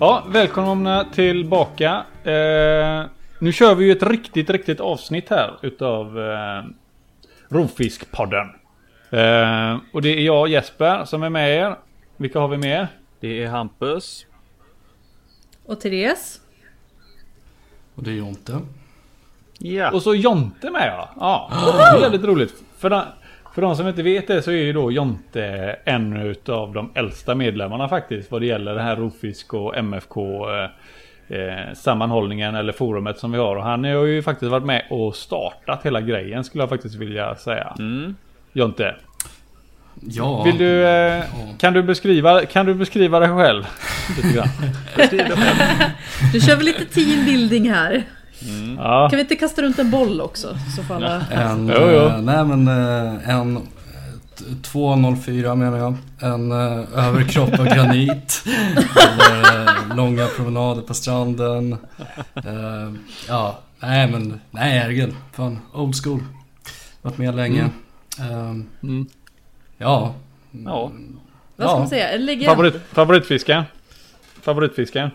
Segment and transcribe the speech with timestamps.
[0.00, 2.04] Ja, välkomna tillbaka.
[2.24, 3.04] Eh,
[3.38, 6.64] nu kör vi ju ett riktigt, riktigt avsnitt här utav eh,
[7.48, 8.46] Rovfiskpodden.
[9.10, 11.76] Eh, och det är jag Jesper som är med er.
[12.16, 12.86] Vilka har vi med?
[13.20, 14.26] Det är Hampus.
[15.66, 16.40] Och Therese.
[17.94, 18.60] Och det är Jonte.
[19.58, 19.90] Ja.
[19.90, 21.10] Och så Jonte med ja.
[21.20, 21.50] Ja,
[21.92, 22.54] det är väldigt roligt.
[22.78, 23.02] För de,
[23.58, 27.34] för de som inte vet det så är ju då Jonte en utav de äldsta
[27.34, 28.30] medlemmarna faktiskt.
[28.30, 33.38] Vad det gäller det här Rovfisk och MFK eh, eh, sammanhållningen eller forumet som vi
[33.38, 33.56] har.
[33.56, 37.34] Och han har ju faktiskt varit med och startat hela grejen skulle jag faktiskt vilja
[37.34, 37.74] säga.
[37.78, 38.16] Mm.
[38.52, 38.94] Jonte.
[40.00, 40.42] Ja.
[40.42, 41.24] Vill du, eh,
[41.58, 43.64] kan, du beskriva, kan du beskriva dig själv?
[44.16, 44.48] Lite grann?
[46.32, 48.04] Du kör väl lite teambuilding här?
[48.76, 49.08] Ja.
[49.10, 50.58] Kan vi inte kasta runt en boll också?
[50.76, 51.26] Så får alla...
[51.30, 52.06] En, Jo, jo.
[52.06, 53.62] eh, nej men eh, en eh,
[54.38, 55.94] t- 204 menar jag.
[56.20, 58.42] En eh, överkropp av granit.
[59.30, 61.72] Eller långa promenader på stranden.
[62.34, 62.92] Eh,
[63.28, 65.14] ja, nej men nej herregud.
[65.32, 66.20] Fan, old school.
[67.02, 67.62] Varit med länge.
[68.20, 69.06] Eh, Mm.
[69.78, 70.14] ja.
[70.64, 70.92] Ja.
[71.56, 72.08] Vad ska man säga?
[72.10, 72.46] En legend?
[72.46, 73.62] Favorit, favoritfisken?
[74.42, 75.10] Favoritfisken?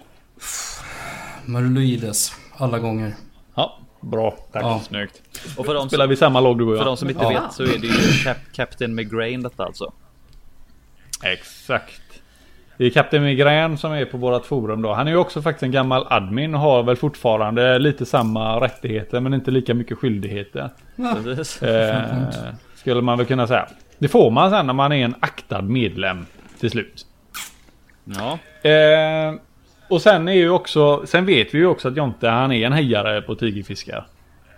[1.45, 2.31] Maruloides.
[2.63, 3.13] Alla gånger.
[3.55, 4.31] Ja, bra.
[4.51, 4.63] Tack.
[4.63, 4.79] Ja.
[4.79, 5.21] Snyggt.
[5.57, 6.97] Och för de, Spelar som, vi samma lag du och för de jag?
[6.97, 7.29] som inte Ja.
[7.29, 9.93] vet så är det ju Cap Captain Migraine detta alltså.
[11.23, 12.01] Exakt.
[12.77, 14.93] Det är Kapten Migrän som är på vårat forum då.
[14.93, 19.19] Han är ju också faktiskt en gammal admin och har väl fortfarande lite samma rättigheter
[19.19, 20.69] men inte lika mycket skyldigheter.
[21.23, 21.63] Precis.
[21.63, 22.01] Eh,
[22.75, 23.67] skulle man väl kunna säga.
[23.97, 26.25] Det får man sen när man är en aktad medlem
[26.59, 27.05] till slut.
[28.05, 28.39] Ja.
[28.69, 29.33] Eh,
[29.87, 32.73] och sen är ju också, sen vet vi ju också att Jonte han är en
[32.73, 34.05] hejare på tigerfiskar.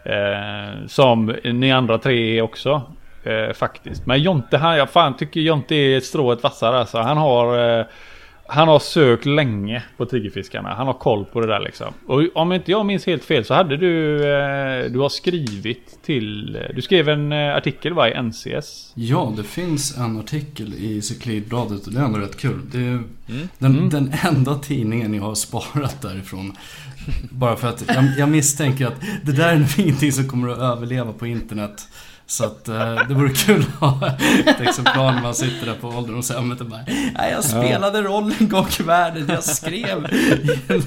[0.03, 2.81] Eh, som ni andra tre är också.
[3.23, 4.05] Eh, faktiskt.
[4.05, 6.97] Men Jonte, han, jag fan tycker Jonte är strået vassare alltså.
[6.97, 7.85] Han har, eh,
[8.47, 10.73] han har sökt länge på tigerfiskarna.
[10.73, 11.93] Han har koll på det där liksom.
[12.05, 16.59] Och om inte jag minns helt fel så hade du, eh, du har skrivit till,
[16.75, 18.93] du skrev en eh, artikel va, i NCS?
[18.95, 22.61] Ja, det finns en artikel i Cyklidbladet och det är ändå rätt kul.
[22.71, 23.03] Det är
[23.57, 26.57] den, den enda tidningen jag har sparat därifrån.
[27.29, 31.13] Bara för att jag, jag misstänker att det där är ingenting som kommer att överleva
[31.13, 31.87] på internet.
[32.27, 34.07] Så att eh, det vore kul att ha
[34.45, 38.49] ett exemplar när man sitter där på ålderdomshemmet och bara Nej, jag spelade roll en
[38.49, 39.25] gång i världen.
[39.29, 40.83] Jag skrev i en,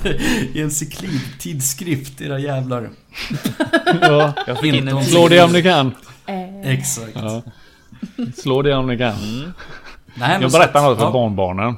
[0.55, 2.91] i en cyklidtidskrift, era jävlar.
[4.01, 4.33] Ja.
[4.47, 5.95] Jag fick in en Slå det om ni kan.
[6.27, 7.13] Eh, Exakt.
[7.15, 7.43] Ja.
[8.37, 9.15] Slå det om ni kan.
[9.15, 9.53] Mm.
[10.15, 11.11] Nej, men Jag berättar något för ja.
[11.13, 11.77] barnbarnen.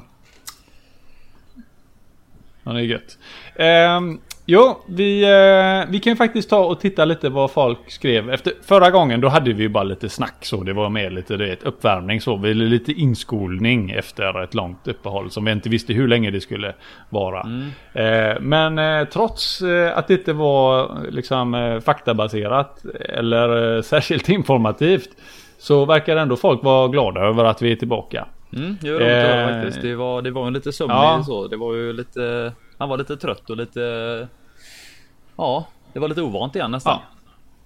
[2.63, 3.17] Ja, det är gött.
[3.55, 8.29] Ehm, jo, vi, eh, vi kan ju faktiskt ta och titta lite vad folk skrev.
[8.29, 10.63] Efter förra gången då hade vi ju bara lite snack så.
[10.63, 12.35] Det var mer lite du vet, uppvärmning så.
[12.35, 16.73] Vi lite inskolning efter ett långt uppehåll som vi inte visste hur länge det skulle
[17.09, 17.39] vara.
[17.93, 19.61] Eh, men eh, trots
[19.95, 25.09] att det inte var liksom faktabaserat eller särskilt informativt
[25.57, 28.25] så verkar ändå folk vara glada över att vi är tillbaka.
[28.53, 29.81] Mm, det var roligt Eh.
[29.81, 31.23] Det var, det var en lite sömnig ja.
[31.25, 31.47] så.
[31.47, 32.53] Det var ju lite...
[32.81, 34.27] Han var lite trött och lite...
[35.37, 36.99] Ja, det var lite ovant igen nästan.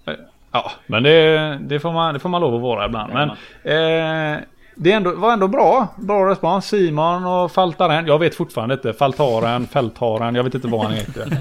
[0.06, 0.14] Ja.
[0.52, 3.14] Ja, men det, det, får man, det får man lov att vara ibland.
[3.14, 4.40] Men eh,
[4.76, 5.88] det ändå, var ändå bra.
[5.98, 6.66] Bra respons.
[6.66, 8.08] Simon och Faltaren.
[8.08, 8.94] Jag vet fortfarande inte.
[8.94, 10.36] Faltaren, Fältaren.
[10.36, 11.28] Jag vet inte vad han heter.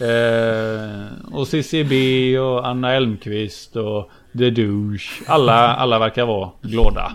[0.00, 5.22] eh, och CCB och Anna Elmqvist och The Douche.
[5.26, 7.12] Alla, alla verkar vara glada.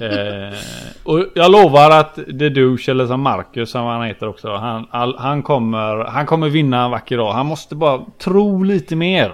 [0.00, 0.58] Eh,
[1.04, 4.54] och jag lovar att The Douche eller som Marcus som han heter också.
[4.54, 7.32] Han, all, han, kommer, han kommer vinna en vacker dag.
[7.32, 9.32] Han måste bara tro lite mer.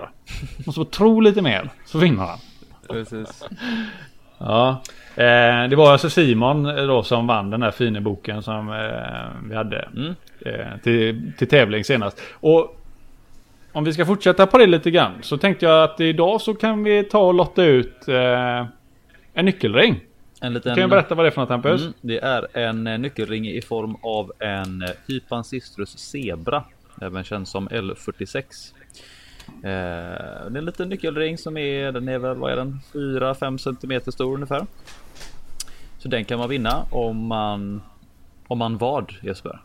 [0.67, 1.71] Måste bara tro lite mer.
[1.87, 2.39] Så vinner han.
[2.89, 3.45] Precis.
[4.39, 4.83] Ja.
[5.17, 9.49] Eh, det var alltså Simon eh, då som vann den här fina boken som eh,
[9.49, 9.89] vi hade.
[9.97, 10.15] Mm.
[10.47, 12.21] Eh, till, till tävling senast.
[12.33, 12.81] Och
[13.75, 15.13] om vi ska fortsätta på det lite grann.
[15.23, 18.67] Så tänkte jag att idag så kan vi ta och lotta ut eh,
[19.35, 20.01] en nyckelring.
[20.41, 20.75] En liten...
[20.75, 21.81] Kan jag berätta vad det är för något Hampus?
[21.83, 26.65] Mm, det är en eh, nyckelring i form av en eh, Hypancistrus zebra.
[27.01, 28.37] Även känd som L46.
[29.47, 32.81] Eh, det är en liten nyckelring som är, den är väl, vad är den?
[32.93, 34.67] 4-5 centimeter stor ungefär.
[35.99, 37.83] Så den kan man vinna om man,
[38.47, 39.61] om man vad Jesper?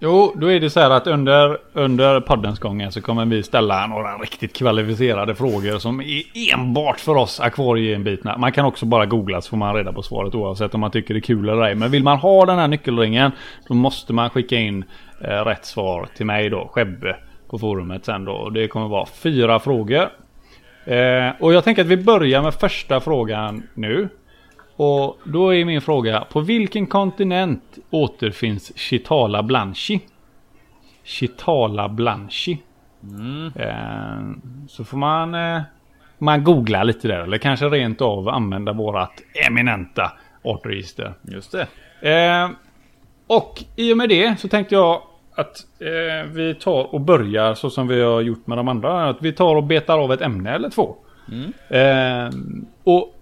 [0.00, 3.86] Jo, då är det så här att under, under poddens gång så kommer vi ställa
[3.86, 6.22] några riktigt kvalificerade frågor som är
[6.52, 8.38] enbart för oss akvarieinbitna.
[8.38, 11.14] Man kan också bara googla så får man reda på svaret oavsett om man tycker
[11.14, 11.74] det är kul eller ej.
[11.74, 13.32] Men vill man ha den här nyckelringen
[13.68, 14.84] då måste man skicka in
[15.20, 17.16] eh, rätt svar till mig då, Skebbe,
[17.50, 18.32] på forumet sen då.
[18.32, 20.08] Och det kommer vara fyra frågor.
[20.84, 24.08] Eh, och jag tänker att vi börjar med första frågan nu.
[24.80, 30.00] Och då är min fråga, på vilken kontinent återfinns Chitala blanchi?
[31.04, 32.58] Chitala blanchi.
[33.56, 34.20] Eh,
[34.68, 35.62] så får man, eh,
[36.18, 39.12] man googla lite där eller kanske rent av använda vårat
[39.48, 41.14] eminenta artregister.
[41.22, 41.66] Just det.
[42.12, 42.50] Eh,
[43.26, 45.02] och i och med det så tänkte jag
[45.34, 45.56] att
[46.26, 49.08] vi tar och börjar så som vi har gjort med de andra.
[49.08, 50.96] Att vi tar och betar av ett ämne eller två.
[51.68, 52.30] Eh,
[52.84, 53.14] och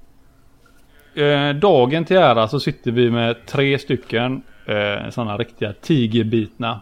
[1.17, 6.81] eh, dagen till ära så sitter vi med tre stycken eh, sådana riktiga tigerbitna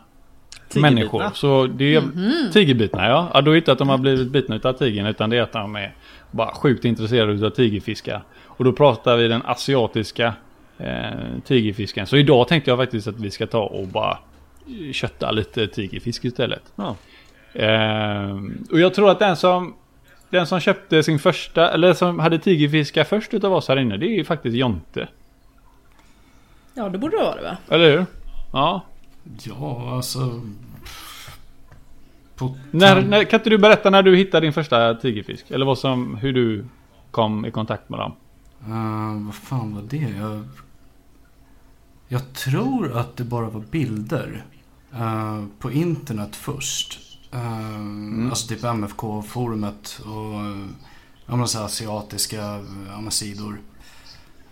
[0.68, 0.90] Tigerbitna?
[0.90, 1.30] människor.
[1.34, 2.02] Så det är
[2.52, 3.30] tigerbitna ja.
[3.34, 3.40] ja.
[3.40, 5.52] Då är det inte att de har blivit bitna utav tigern utan det är att
[5.52, 5.94] de är
[6.30, 8.22] bara sjukt intresserade utav tigerfiskar.
[8.46, 10.34] Och då pratar vi den asiatiska
[10.78, 11.10] eh,
[11.44, 12.06] tigerfisken.
[12.06, 14.18] Så idag tänkte jag faktiskt att vi ska ta och bara
[14.92, 16.62] kötta lite tigerfisk istället.
[16.76, 16.96] Ja.
[17.52, 18.36] Eh,
[18.70, 19.74] och jag tror att den som
[20.34, 24.06] den som köpte sin första, eller som hade tigerfiskar först utav oss här inne, det
[24.06, 25.08] är ju faktiskt Jonte.
[26.74, 27.56] Ja, det borde det vara det va?
[27.68, 28.06] Eller hur?
[28.52, 28.82] Ja.
[29.42, 30.40] Ja, alltså...
[32.70, 35.50] När, när, kan inte du berätta när du hittade din första tigerfisk?
[35.50, 36.64] Eller vad som, hur du
[37.10, 38.12] kom i kontakt med dem?
[38.66, 40.14] Eh, vad fan var det?
[40.20, 40.44] Jag,
[42.08, 44.44] jag tror att det bara var bilder.
[44.92, 47.00] eh, på internet först.
[47.34, 50.66] Uh, Alltså typ MFK-forumet och uh,
[51.26, 52.36] ja, men så asiatiska
[52.88, 53.60] ja, men sidor.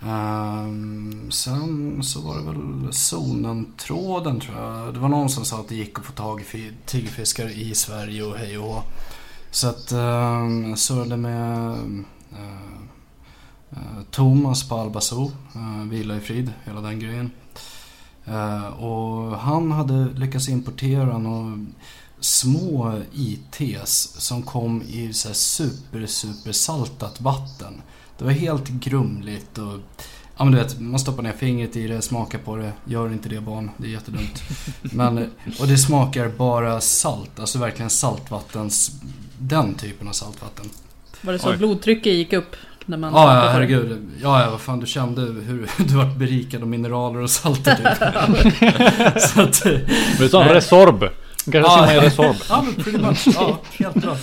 [0.07, 4.95] Ehm, sen så var det väl zonen-tråden tror jag.
[4.95, 7.75] Det var någon som sa att det gick att få tag i fi- tigerfiskar i
[7.75, 8.83] Sverige och hej och hå.
[9.51, 11.71] Så att um, jag surrade med
[12.33, 12.63] eh,
[13.71, 17.31] eh, Thomas på Albazo, uh, Vila i frid, hela den grejen.
[18.25, 21.67] Eh, och han hade lyckats importera några
[22.25, 27.83] små ITs som kom i så här super, super saltat vatten.
[28.19, 29.79] Det var helt grumligt och
[30.37, 32.73] Ja men du vet, man stoppar ner fingret i det, smakar på det.
[32.85, 34.43] Gör inte det barn, det är jättedumt.
[34.83, 35.31] Men,
[35.61, 39.01] och det smakar bara salt, alltså verkligen saltvattens...
[39.39, 40.67] Den typen av saltvatten.
[41.21, 41.57] Var det så Oj.
[41.57, 42.57] blodtrycket gick upp?
[42.87, 44.11] När man Ja, ja herregud.
[44.23, 49.23] Ja, ja, vad fan du kände hur du vart berikad av mineraler och salter typ.
[49.23, 49.65] Så att...
[50.19, 50.55] Men som Nej.
[50.55, 51.09] Resorb.
[51.45, 51.89] Kanske Ja.
[51.89, 52.37] simma i Resorb.
[52.49, 53.29] Ja men pretty much.
[53.35, 54.17] Ja, helt bra.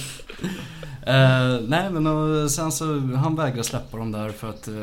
[1.01, 2.85] Eh, nej men och sen så,
[3.15, 4.73] han vägrade släppa dem där för att eh,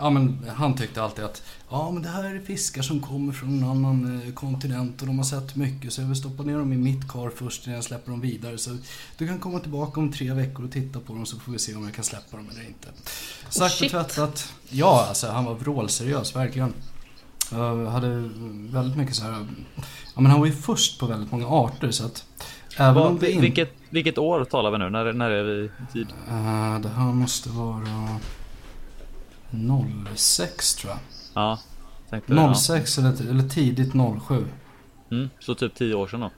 [0.00, 3.48] Ja men han tyckte alltid att Ja men det här är fiskar som kommer från
[3.62, 6.76] en annan kontinent och de har sett mycket så jag vill stoppa ner dem i
[6.76, 8.58] mitt kar först innan jag släpper dem vidare.
[8.58, 8.70] Så
[9.18, 11.74] du kan komma tillbaka om tre veckor och titta på dem så får vi se
[11.74, 12.88] om jag kan släppa dem eller inte.
[13.48, 14.52] Sagt och tvättat.
[14.68, 16.72] Ja alltså han var vrålseriös verkligen.
[17.52, 18.28] Jag hade
[18.72, 19.46] väldigt mycket så här.
[20.14, 22.24] Ja men han var ju först på väldigt många arter så att
[22.76, 23.40] Även Vad- om det inte...
[23.42, 24.90] vilket, vilket år talar vi nu?
[24.90, 26.06] När, när är vi i tid?
[26.28, 28.18] Eh, det här måste vara
[30.14, 30.98] 06 tror jag.
[31.34, 31.58] Ja,
[32.10, 33.98] tänkte det, 06 eller, eller tidigt 07.
[35.08, 35.16] Ja.
[35.16, 36.30] Mm, så typ 10 år sedan då.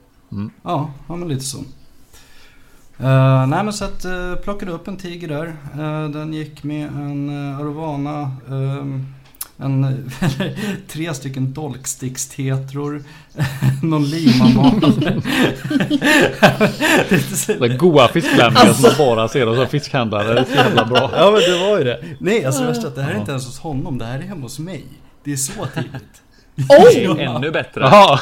[0.63, 1.57] Ja, ja men lite så.
[1.57, 5.47] Uh, nej men så att uh, plockade upp en tiger där.
[5.73, 8.31] Eh, den gick med en uh, Arovana.
[8.49, 9.13] ehm,
[9.61, 10.11] en,
[10.87, 13.03] tre stycken dolkstickstetror.
[13.83, 14.79] någon limamal.
[17.77, 20.33] Goa fiskblandningar som man bara ser hos en fiskhandlare.
[20.33, 21.11] Det är så jävla bra.
[21.15, 22.03] Ja men det var ju det.
[22.19, 23.97] Nej alltså det värsta är att det här är inte ens hos honom.
[23.97, 24.85] Det här är hemma hos mig.
[25.23, 26.21] Det är så tidigt.
[26.69, 27.23] Oj!
[27.23, 27.81] Ännu bättre.
[27.81, 28.19] Jaha.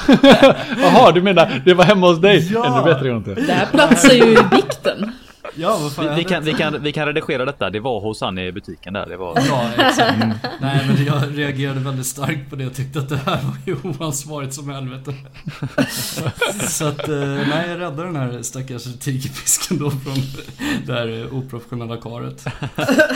[0.81, 2.49] Jaha, du menar det var hemma hos dig?
[2.53, 2.65] Ja.
[2.65, 3.33] Ännu bättre inte.
[3.33, 5.11] Det här platsar ju i bikten.
[5.59, 6.09] Ja vad fan.
[6.09, 7.69] Vi, vi, kan, vi, kan, vi kan redigera detta.
[7.69, 9.05] Det var hos han i butiken där.
[9.05, 9.39] Det var...
[9.47, 10.17] Ja, exakt.
[10.61, 12.63] Nej, men jag reagerade väldigt starkt på det.
[12.63, 15.13] Jag tyckte att det här var ju oansvarigt som helvete.
[16.69, 17.15] Så att, eh,
[17.49, 20.17] nej, jag räddade den här stackars tigerfisken då från
[20.85, 22.45] det här oprofessionella karet.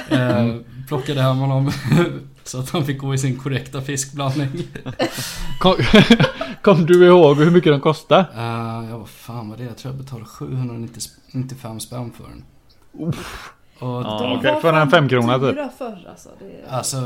[0.09, 0.55] Eh,
[0.87, 1.71] plockade hem honom
[2.43, 4.49] så att han fick gå i sin korrekta fiskblandning.
[5.59, 5.75] Kom,
[6.61, 8.21] kom du ihåg hur mycket de kostade?
[8.21, 9.63] Uh, ja, vad fan var det?
[9.63, 12.43] Jag tror jag betalade 795 spänn för den.
[13.07, 13.15] Och
[13.79, 15.57] Ja, okej, för en femkrona typ.
[15.77, 16.29] Förr alltså.
[16.39, 16.71] Det...
[16.71, 16.97] Alltså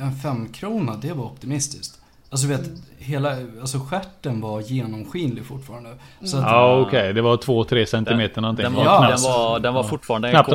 [0.00, 2.00] en femkrona, det var optimistiskt.
[2.30, 5.90] Alltså vet, hela, alltså stjärten var genomskinlig fortfarande.
[6.20, 8.64] Så att, Ja okej, det var 2-3 centimeter någonting.
[8.64, 10.50] Den var, Ja, den var, den var fortfarande en Knappt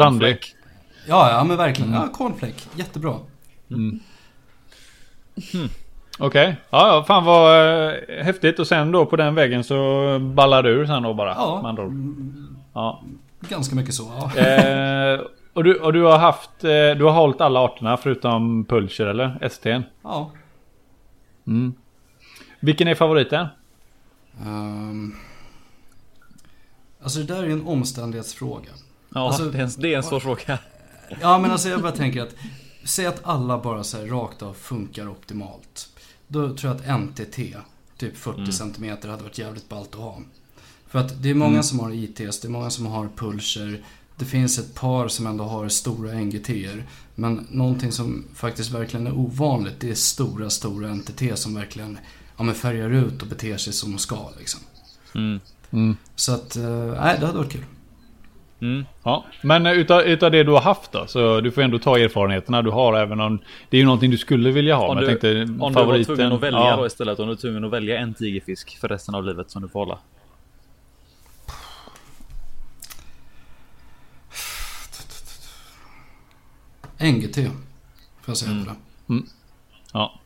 [1.08, 1.94] ja, ja men verkligen.
[1.94, 2.62] Ja, cornflake.
[2.76, 3.16] Jättebra.
[6.20, 8.60] Okej, ja, ja fan vad eh, häftigt.
[8.60, 11.30] Och sen då på den vägen så ballar du ur sen då bara.
[11.30, 11.76] Ja.
[11.80, 11.94] ord.
[12.74, 13.04] Ja.
[13.50, 14.42] Ganska mycket så, ja.
[14.42, 15.22] Eh,
[15.54, 19.38] och, du, och du har haft, eh, du har hållit alla arterna förutom pulcher eller?
[19.42, 19.84] ST'n?
[20.04, 20.32] ja.
[21.48, 21.74] Mm.
[22.60, 23.48] Vilken är favoriten?
[24.42, 25.16] Ehm,
[27.04, 28.70] alltså det där är ju en omständighetsfråga.
[29.10, 30.60] Ja, Alltså- det, är en, det är en svår fråga.
[31.22, 32.36] Ja men alltså jag bara tänker att
[32.84, 35.90] Säg att alla bara så här rakt av funkar optimalt.
[36.28, 37.40] Då tror jag att NTT
[37.98, 40.20] typ 40 cm hade varit jävligt ballt att ha.
[40.88, 43.84] För att det är många som har ITS, det är många som har pulser.
[44.18, 46.86] Det finns ett par som ändå har stora NGT-er.
[47.16, 51.98] Men någonting som faktiskt verkligen är ovanligt, det är stora, stora NTT som verkligen
[52.38, 54.60] ja, men färgar ut och beter sig som de ska liksom.
[55.16, 55.40] Mm.
[55.72, 55.98] Mm.
[56.16, 56.64] Så att, eh,
[57.02, 57.66] nej det hade varit kul.
[58.64, 58.86] Mm.
[59.04, 62.62] Ja, men utav, utav det du har haft då, så du får ändå ta erfarenheterna
[62.62, 63.40] du har även om
[63.70, 64.88] det är ju någonting du skulle vilja ha.
[64.88, 66.04] Om men du, jag tänkte om favoriten.
[66.04, 66.76] du var tvungen att välja ja.
[66.76, 69.62] då istället, om du är tvungen att välja en tigerfisk för resten av livet som
[69.62, 69.98] du får hålla.
[77.00, 77.36] NGT.
[78.22, 78.66] Får jag säga Mm.
[78.66, 79.22] det.
[79.94, 80.20] Ja.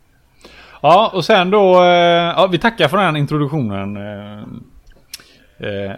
[0.82, 1.84] Ja, och sen då.
[1.84, 1.88] eh,
[2.38, 3.98] Ja, vi tackar för den här introduktionen.
[3.98, 4.40] eh,
[5.68, 5.92] eh,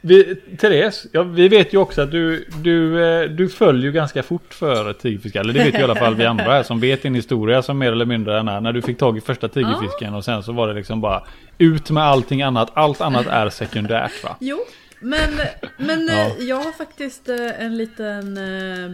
[0.00, 4.22] Vi, Therese, ja, vi vet ju också att du, du, eh, du följer ju ganska
[4.22, 5.44] fort för tigerfiskar.
[5.44, 7.92] Det vet ju i alla fall vi andra här som vet din historia som mer
[7.92, 10.74] eller mindre är när du fick tag i första tigerfisken och sen så var det
[10.74, 11.22] liksom bara
[11.58, 12.70] ut med allting annat.
[12.74, 14.36] Allt annat är sekundärt va?
[14.40, 14.58] Jo,
[15.00, 15.30] men,
[15.76, 16.14] men Ja.
[16.14, 18.38] eh, jag har faktiskt eh, en liten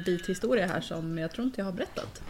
[0.06, 2.22] bit historia här som jag tror inte jag har berättat.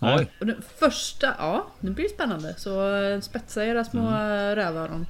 [0.00, 0.30] Nej.
[0.40, 2.54] och den första, ja, nu blir det spännande.
[2.56, 2.92] Så
[3.22, 4.56] spetsa era små mm.
[4.56, 5.06] rövöron.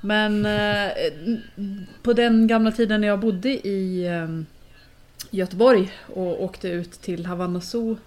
[0.00, 0.90] Men eh,
[2.02, 4.28] på den gamla tiden när jag bodde i eh,
[5.30, 7.98] Göteborg och åkte ut till Havanna Zoo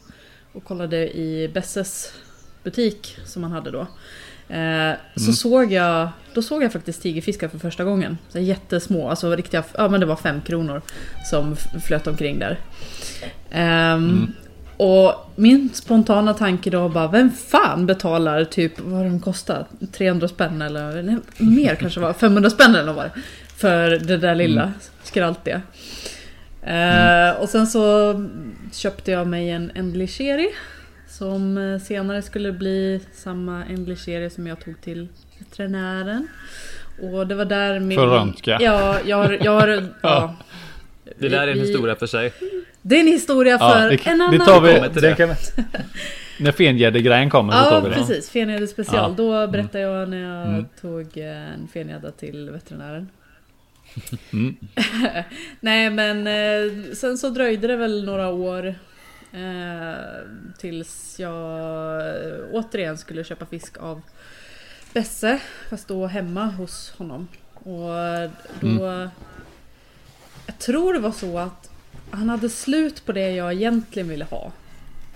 [0.54, 2.14] och kollade i Besses
[2.64, 3.88] butik som han hade då.
[4.56, 8.18] Eh, så såg jag, då såg jag faktiskt tigerfiskar för första gången.
[8.30, 10.82] Så jättesmå, alltså riktiga, ja men det var fem kronor
[11.30, 12.60] som flöt omkring där.
[13.52, 14.34] Ehm,
[14.82, 19.66] Och min spontana tanke då bara, vem fan betalar typ, vad de kostar?
[19.92, 23.10] 300 spänn eller, eller mer kanske var, 500 spänn eller vad?
[23.58, 24.74] För det där lilla
[25.04, 25.62] skraltiga.
[26.64, 28.16] Eh, och sen så
[28.72, 30.48] köpte jag mig en Endlicheri.
[31.10, 35.08] Som eh, senare skulle bli samma Endlicheri som jag tog till
[35.40, 36.28] veterinären.
[37.02, 37.98] Och det var där min...
[37.98, 38.58] För röntga.
[38.62, 39.38] Ja, jag har...
[39.42, 40.36] Jag har ja.
[41.18, 42.34] Det där är en historia för sig.
[42.82, 44.74] Det är en historia för det, en annan det tar vi.
[44.74, 45.16] Det det.
[45.16, 45.30] kan
[46.40, 47.96] när fengäddegrejen kommer så Ja, tar vi det.
[47.96, 48.30] precis.
[48.30, 49.12] Fenjäder special.
[49.12, 49.16] Ja.
[49.18, 50.66] Då berättade jag när jag Mm.
[50.82, 53.10] tog eh, en fenjädda till veterinären.
[54.34, 54.56] Mm.
[55.60, 58.68] Nej, men eh, sen så dröjde det väl några år
[59.34, 59.96] eh,
[60.58, 64.02] tills jag eh, återigen skulle köpa fisk av
[64.94, 65.40] Besse,
[65.70, 67.28] fast då hemma hos honom.
[67.54, 67.90] Och
[68.60, 68.86] då...
[68.86, 69.10] Mm.
[70.52, 71.70] Jag tror det var så att
[72.12, 74.52] han hade slut på det jag egentligen ville ha.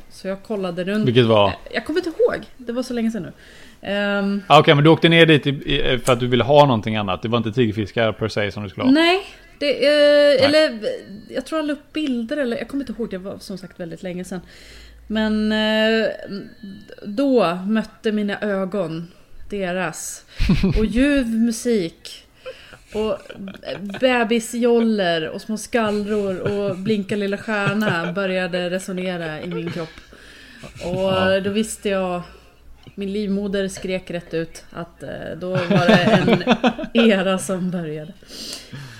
[0.10, 1.08] Så jag kollade runt.
[1.08, 1.54] Vilket var?
[1.74, 2.46] Jag kommer inte ihåg.
[2.58, 4.44] Det var så länge sedan nu.
[4.48, 7.22] Ah, Okej, men du åkte ner dit i, för att du ville ha någonting annat.
[7.22, 8.92] Det var inte tigerfiskar per se som du skulle ha.
[8.92, 9.20] nej,
[9.60, 10.80] det, eh, eller
[11.30, 13.10] jag tror han la upp bilder eller jag kommer inte ihåg.
[13.10, 14.42] Det var som sagt väldigt länge sedan.
[15.08, 16.08] Men eh,
[17.06, 19.12] då mötte mina ögon
[19.50, 20.26] deras.
[20.78, 22.25] Och ljuv musik.
[22.96, 23.18] Och
[24.00, 29.90] bebisjoller och små skallror och blinka lilla stjärna började resonera i min kropp.
[30.86, 32.22] Och då visste jag
[32.96, 38.14] min livmoder skrek rätt ut att eh, då var det en era som började.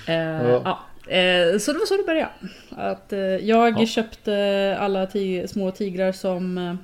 [0.08, 0.16] Eh,
[0.52, 0.80] ja.
[1.08, 2.30] eh, så det var så det började.
[2.70, 3.86] Att, eh, jag Ja.
[3.86, 6.78] köpte alla tig- små tigrar som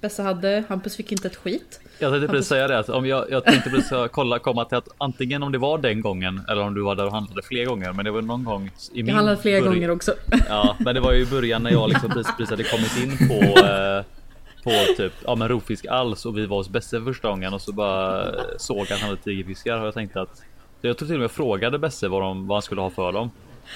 [0.00, 0.64] Bessa hade.
[0.68, 1.80] Hampus fick inte ett skit.
[2.04, 4.88] Jag tänkte precis säga det att om jag, jag tänkte precis kolla komma till att
[4.98, 7.92] antingen om det var den gången eller om du var där och handlade fler gånger.
[7.92, 10.12] Men det var någon gång i min Jag handlade flera början- gånger också.
[10.48, 13.28] Ja, men det var ju i början när jag liksom precis, precis hade kommit in
[13.28, 14.02] på eh,
[14.64, 17.72] på typ ja men rovfisk alls och vi var hos Besse första gången och så
[17.72, 18.24] bara
[18.58, 20.42] såg att han hade tigerfiskar och jag tänkte att
[20.80, 23.30] jag tror till och med frågade Besse vad, de, vad han skulle ha för dem.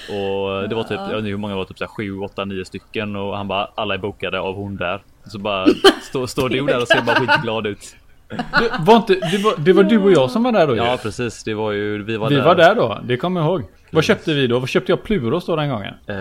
[0.09, 2.19] Och det var typ, jag vet inte hur många det var, typ så här 7,
[2.19, 5.01] 8, 9 stycken och han bara alla är bokade av hon där.
[5.25, 5.67] Så bara
[6.01, 7.95] står står du där och ser bara skitglad ut.
[8.29, 10.81] Det var, inte, det, var, det var du och jag som var där då ju.
[10.81, 12.45] Ja precis, det var ju, vi var Vi där.
[12.45, 13.63] var där då, det kommer jag ihåg.
[13.91, 14.59] Vad köpte vi då?
[14.59, 15.93] Vad köpte jag Pluros då den gången?
[16.07, 16.15] Eh,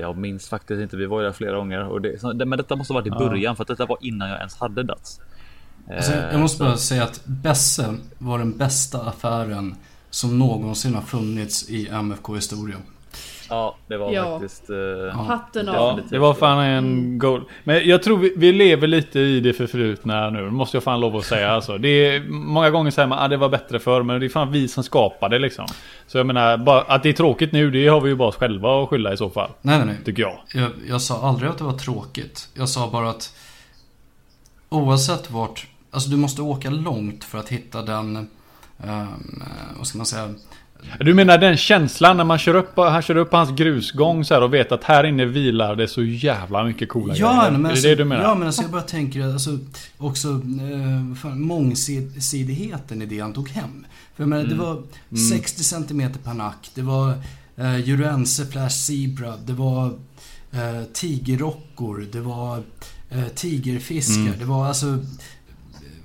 [0.00, 1.84] jag minns faktiskt inte, vi var ju där flera gånger.
[1.88, 3.18] Och det, så- det, men detta måste ha varit i Ja.
[3.28, 5.20] början för att detta var innan jag ens hade Dats.
[5.96, 9.74] Alltså, Eh, jag måste så- bara säga att Besse var den bästa affären
[10.10, 12.76] som någonsin har funnits i MFK-historia.
[13.50, 14.38] Ja, det var Ja.
[14.38, 14.70] faktiskt...
[14.70, 15.74] eh, Hatten av.
[15.74, 17.44] Ja, det var fan en goal.
[17.64, 20.50] Men jag tror vi, vi lever lite i det förflutna nu.
[20.50, 21.78] Måste jag fan lov att säga alltså.
[21.78, 24.02] Det är, många gånger säger man att ah, det var bättre förr.
[24.02, 25.66] Men det är fan vi som skapade liksom.
[26.06, 28.36] Så jag menar, bara, att det är tråkigt nu, det har vi ju bara oss
[28.36, 29.50] själva att skylla i så fall.
[29.62, 29.96] Nej, nej, nej.
[30.04, 30.38] Tycker jag.
[30.54, 32.48] Jag, jag sa aldrig att det var tråkigt.
[32.54, 33.34] Jag sa bara att
[34.68, 38.16] oavsett vart, alltså du måste åka långt för att hitta den,
[38.84, 39.42] ehm,
[39.78, 40.28] vad ska man säga,
[41.00, 44.34] Du menar den känslan när man kör upp, han kör upp på hans grusgång så
[44.34, 47.50] här och vet att här inne vilar det så jävla mycket coola Ja, grejer.
[47.50, 48.22] men är alltså, det det du menar?
[48.24, 49.58] ja, men alltså jag bara tänker alltså,
[49.98, 53.86] också eh, fan, mångsidigheten i det han tog hem.
[54.16, 54.56] För jag menar, Mm.
[54.58, 54.82] det var
[55.30, 57.14] 60 cm per nack, det var
[57.56, 59.86] eh, Jurense Flash Zebra, det var
[60.52, 62.62] eh, tigerrockor, det var
[63.10, 64.38] eh, tigerfiskar, Mm.
[64.38, 64.98] det var alltså...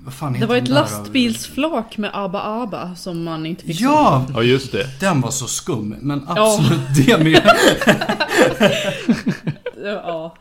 [0.06, 3.80] Vad fan Det heter var de ett lastbilsflak med ABBA ABBA som man inte fick
[3.80, 4.26] Ja!
[4.34, 5.00] Ja, just det.
[5.00, 7.42] Den var så skum, men absolut det med.
[9.84, 10.34] Ja.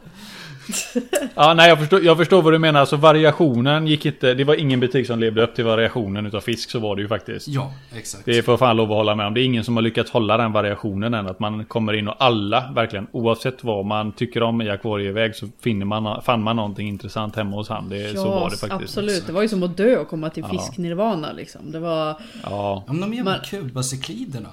[1.36, 2.80] Ja, nej, jag förstår, jag förstår vad du menar.
[2.80, 4.34] Alltså variationen gick inte...
[4.34, 7.08] Det var ingen butik som levde upp till variationen utav fisk, så var det ju
[7.08, 7.48] faktiskt.
[7.48, 8.26] Ja, exakt.
[8.26, 9.34] Det får jag fan lov att hålla med om.
[9.34, 11.28] Det är ingen som har lyckats hålla den variationen än.
[11.28, 15.48] Att man kommer in och alla, verkligen, oavsett vad man tycker om i akvarieväg så
[15.62, 17.90] finner man, fann man någonting intressant hemma hos han.
[17.90, 18.98] Det, så var det faktiskt.
[18.98, 19.28] absolut.
[19.28, 21.72] Det var ju som att dö och komma till fisknirvana liksom.
[21.72, 22.08] Det var...
[22.44, 22.84] Ja.
[22.88, 24.50] Ja, men de jävla Men- kubacykliderna.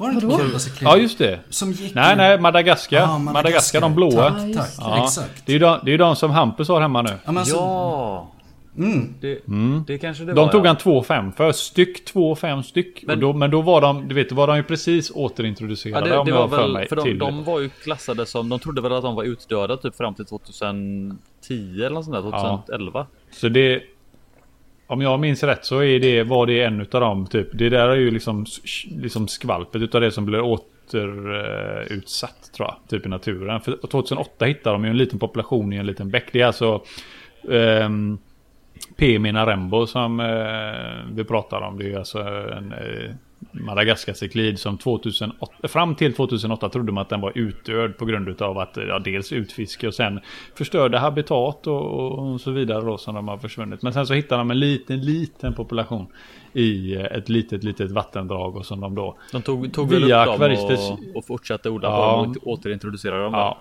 [0.00, 0.38] Var det inte Vadå?
[0.44, 0.92] kubacyklider?
[0.92, 1.40] ja, just det.
[1.50, 3.00] Som gick Nej, nej, Madagaskar.
[3.00, 4.30] Ja, Madagaskar, de blåa.
[4.30, 4.70] Tack, Ja, tack.
[4.80, 5.04] Ja.
[5.04, 5.46] Exakt.
[5.46, 7.10] Det är ju de, det är ju de som Hampus har hemma nu.
[7.10, 8.30] Ja, men alltså, Ja,
[8.78, 9.14] mm.
[9.20, 9.38] det,
[9.86, 10.52] det kanske det De var.
[10.52, 10.68] tog ja.
[10.68, 11.52] han 2,5 för.
[11.52, 13.02] Styck 2,5 styck.
[13.06, 16.18] Men- då, men då var de, du vet, var de ju precis återintroducerade Ja, det,
[16.20, 16.88] om det jag var har för väl, mig.
[16.88, 19.76] för de, till- de var ju klassade som, de trodde väl att de var utdöda
[19.76, 21.12] typ fram till 2010
[21.76, 23.06] eller något sånt där, 2011.
[23.30, 23.82] Så det...
[24.90, 27.48] Om jag minns rätt så är det, var det en utav dem typ.
[27.52, 28.46] Det där är ju liksom,
[28.90, 32.76] liksom skvalpet utav det som blir återutsatt tror jag.
[32.88, 33.60] Typ i naturen.
[33.60, 36.28] För 2008 hittade de ju en liten population i en liten bäck.
[36.32, 36.82] Det är alltså
[37.50, 38.18] ehm, um,
[38.96, 41.78] P-mina Rembo som uh, vi pratar om.
[41.78, 43.10] Det är alltså en uh,
[43.52, 48.58] Madagaskar-cyklid som 2008, fram till 2008 trodde man att den var utdöd på grund utav
[48.58, 50.20] att ja, dels utfiske och sen
[50.54, 53.82] förstörde habitat och, och, så vidare då som de har försvunnit.
[53.82, 56.06] Men sen så hittade de en liten, liten population
[56.52, 60.56] i ett litet, litet vattendrag och som de då De tog, tog väl upp dem
[60.68, 62.16] och, och fortsatte odla Ja.
[62.16, 63.32] på dem och återintroducera dem.
[63.32, 63.58] Ja.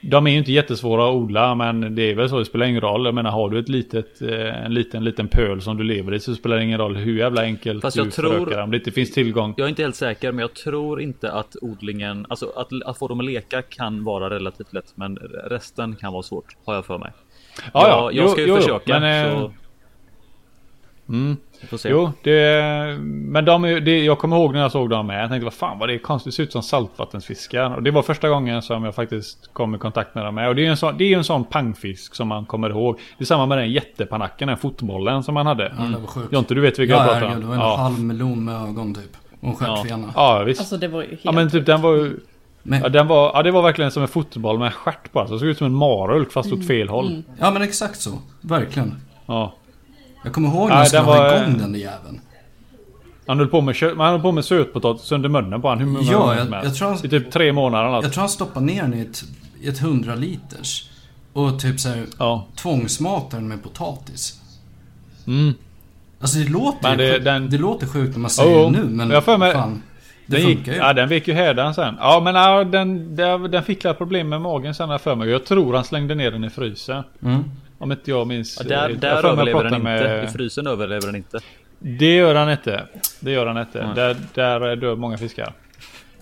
[0.00, 2.80] De är ju inte jättesvåra att odla men det är väl så, det spelar ingen
[2.80, 3.04] roll.
[3.04, 6.20] Jag menar har du ett litet, eh, en liten, liten pöl som du lever i
[6.20, 8.70] så spelar det ingen roll hur jävla enkelt Fast du jag tror- förökar dem.
[8.70, 9.54] Det inte finns tillgång.
[9.56, 13.08] Jag är inte helt säker, men jag tror inte att odlingen, alltså att, att få
[13.08, 16.98] dem att leka kan vara relativt lätt, men resten kan vara svårt, har jag för
[16.98, 17.10] mig.
[17.56, 18.10] Ja, ja.
[18.12, 19.52] jag, jag ska ju Jo, jo, försöka, men, eh, så
[21.08, 21.36] Mm.
[21.60, 21.88] Vi får se.
[21.88, 25.22] Jo, det, men de, är- det, jag kommer ihåg när jag såg dem med.
[25.22, 26.32] Jag tänkte vad fan vad det är konstigt.
[26.32, 27.74] Det ser ut som saltvattensfiskar.
[27.76, 30.48] Och det var första gången som jag faktiskt kom i kontakt med dem med.
[30.48, 32.98] Och det är ju en sån, det är en sån pangfisk som man kommer ihåg.
[33.18, 35.72] Det är samma med den jättepanacken, den fotbollen som man hade.
[35.78, 36.32] Ja, det var sjukt.
[36.32, 37.48] Jonte, du vet vilka Ja, jag pratar herregud, det om?
[37.58, 37.76] var en Ja.
[37.76, 39.16] halv miljon med ögon typ.
[39.40, 40.12] Och en stjärtfena.
[40.14, 40.60] ja, visst.
[40.60, 41.20] Alltså det var ju helt...
[41.24, 42.20] Ja men typ den var ju...
[42.62, 45.20] Men, Ja, den var, ja det var verkligen som en fotboll med stjärt på.
[45.20, 45.34] Alltså.
[45.34, 47.22] Det såg ut som en marulk fast åt fel håll.
[47.38, 48.10] ja men exakt så.
[48.40, 48.94] Verkligen.
[49.26, 49.54] Ja.
[50.24, 52.20] Jag kommer ihåg när jag skulle den ha var- igång den där jäveln.
[53.26, 55.78] Han höll på med, kö- man höll på med sötpotatis under munnen på han.
[55.78, 56.52] Hur många Ja, jag- helst.
[56.64, 59.00] jag tror han- I typ tre månader eller Jag tror han stoppade ner den i
[59.00, 59.24] ett,
[59.60, 60.88] i ett 100 liters.
[61.32, 62.46] Och typ såhär Ja.
[62.56, 64.40] tvångsmatade den med potatis.
[65.26, 65.54] Mm.
[66.20, 68.64] Alltså det låter Men ju det- sjukt- den- det låter sjukt när man säger Jo,
[68.70, 69.82] det nu men jag får med- fan.
[70.26, 70.74] Det Den, gick, ju.
[70.74, 71.94] ja, den vek ju hädan sen.
[72.00, 75.28] Ja men ja, den, den, den fick lite problem med magen sen jag för mig.
[75.28, 77.04] Jag tror han slängde ner den i frysen.
[77.22, 77.44] Mm.
[77.78, 78.58] Om inte jag minns.
[78.62, 81.38] Ja, där där överlever den inte, med- i frysen överlever den inte.
[81.78, 82.82] Det gör han inte.
[83.20, 83.86] Det gör han inte.
[83.86, 83.94] Nej.
[83.94, 85.52] Där, där dör många fiskar.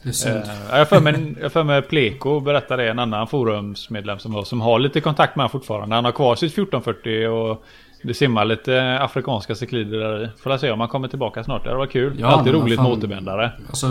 [0.03, 0.37] Det är synd.
[0.37, 4.45] Eh, jag för mig, jag för mig Pleko berättade det, en annan forumsmedlem som, har-
[4.45, 5.95] som har lite kontakt med honom fortfarande.
[5.95, 7.65] Han har kvar sitt 1440 och
[8.03, 10.29] det simmar lite afrikanska cyklider där i.
[10.43, 11.65] Får jag se om han kommer tillbaka snart.
[11.65, 12.17] Det var kul.
[12.21, 12.85] Ja, Alltid roligt fan.
[12.91, 13.53] med återvändare.
[13.69, 13.87] Alltså,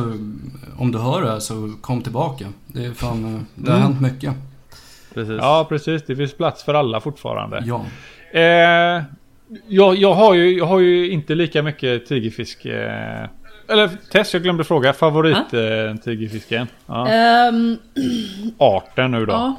[0.78, 2.46] om du hör det här så kom tillbaka.
[2.68, 3.88] Det är fan, eh, det har Mm.
[3.94, 4.34] hänt mycket.
[5.16, 5.38] Precis.
[5.42, 7.64] Ja precis, det finns plats för alla fortfarande.
[7.66, 7.86] Ja.
[8.40, 9.04] Eh,
[9.68, 12.66] jag, jag, har ju, jag har ju inte lika mycket tigerfisk.
[12.66, 13.26] Eh,
[13.68, 14.94] eller Tess, jag glömde fråga.
[14.94, 16.68] Favorit eh, tigerfisken?
[16.88, 17.08] Ja.
[17.08, 17.78] Ehm,
[18.58, 19.34] Arten nu då?
[19.34, 19.56] ja,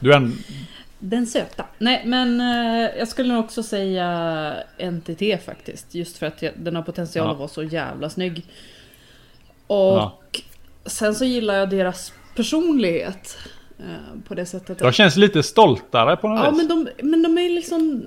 [0.00, 0.38] Du är en,
[0.98, 1.64] den söta.
[1.78, 4.54] Nej men eh, jag skulle nog också säga
[4.90, 5.94] NTT faktiskt.
[5.94, 7.32] Just för att jag- den har potential Ja.
[7.32, 8.42] att vara så jävla snygg.
[9.66, 10.18] Och Ja.
[10.86, 13.38] sen så gillar jag deras personlighet.
[13.90, 16.58] Eh, På det sättet de känns lite stoltare på något Ja vis.
[16.58, 18.02] men de, men de är liksom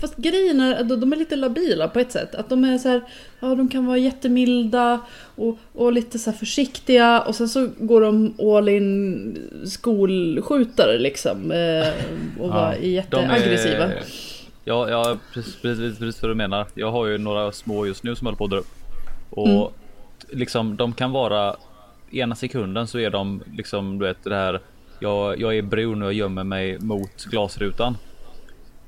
[0.00, 2.34] Fast grejen är att de är lite labila på ett sätt.
[2.34, 3.00] Att de är så här,
[3.40, 5.00] ja de kan vara jättemilda
[5.36, 11.50] och, och lite så här försiktiga och sen så går de all in skolskjutare liksom.
[11.52, 11.88] Eh,
[12.42, 13.84] och var jätteaggressiva.
[13.84, 14.02] är-
[14.64, 16.66] Ja, ja precis, precis, precis vad du menar.
[16.74, 18.66] Jag har ju några små just nu som håller på att dra upp.
[19.30, 19.68] Och Mm.
[20.30, 21.56] liksom de kan vara
[22.12, 24.60] ena sekunden så är de liksom du vet det här.
[25.04, 27.96] Jag, jag är brun och jag gömmer mig mot glasrutan.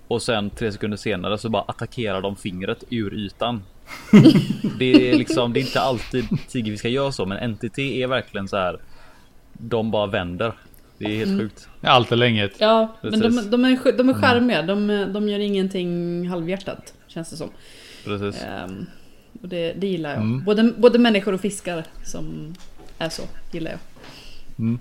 [0.08, 3.62] Och sen tre sekunder senare så bara attackerar de fingret ur ytan.
[4.78, 8.56] Det är liksom, det är inte alltid tigerfiskar gör så, men NTT är verkligen så
[8.56, 8.78] här.
[9.52, 10.52] De bara vänder.
[10.98, 11.68] Det är helt sjukt.
[11.80, 12.50] Allt är länge.
[12.58, 13.46] Ja, men de, Precis.
[13.46, 14.62] de, är, de är charmiga.
[14.62, 17.50] De, de gör ingenting halvhjärtat, känns det som.
[18.04, 18.42] Precis.
[18.42, 18.86] Ehm,
[19.42, 20.18] och det, det gillar jag.
[20.18, 20.44] Mm.
[20.44, 22.54] Både, både människor och fiskar som
[22.98, 23.80] är så, gillar jag.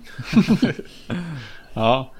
[1.74, 2.12] Ja.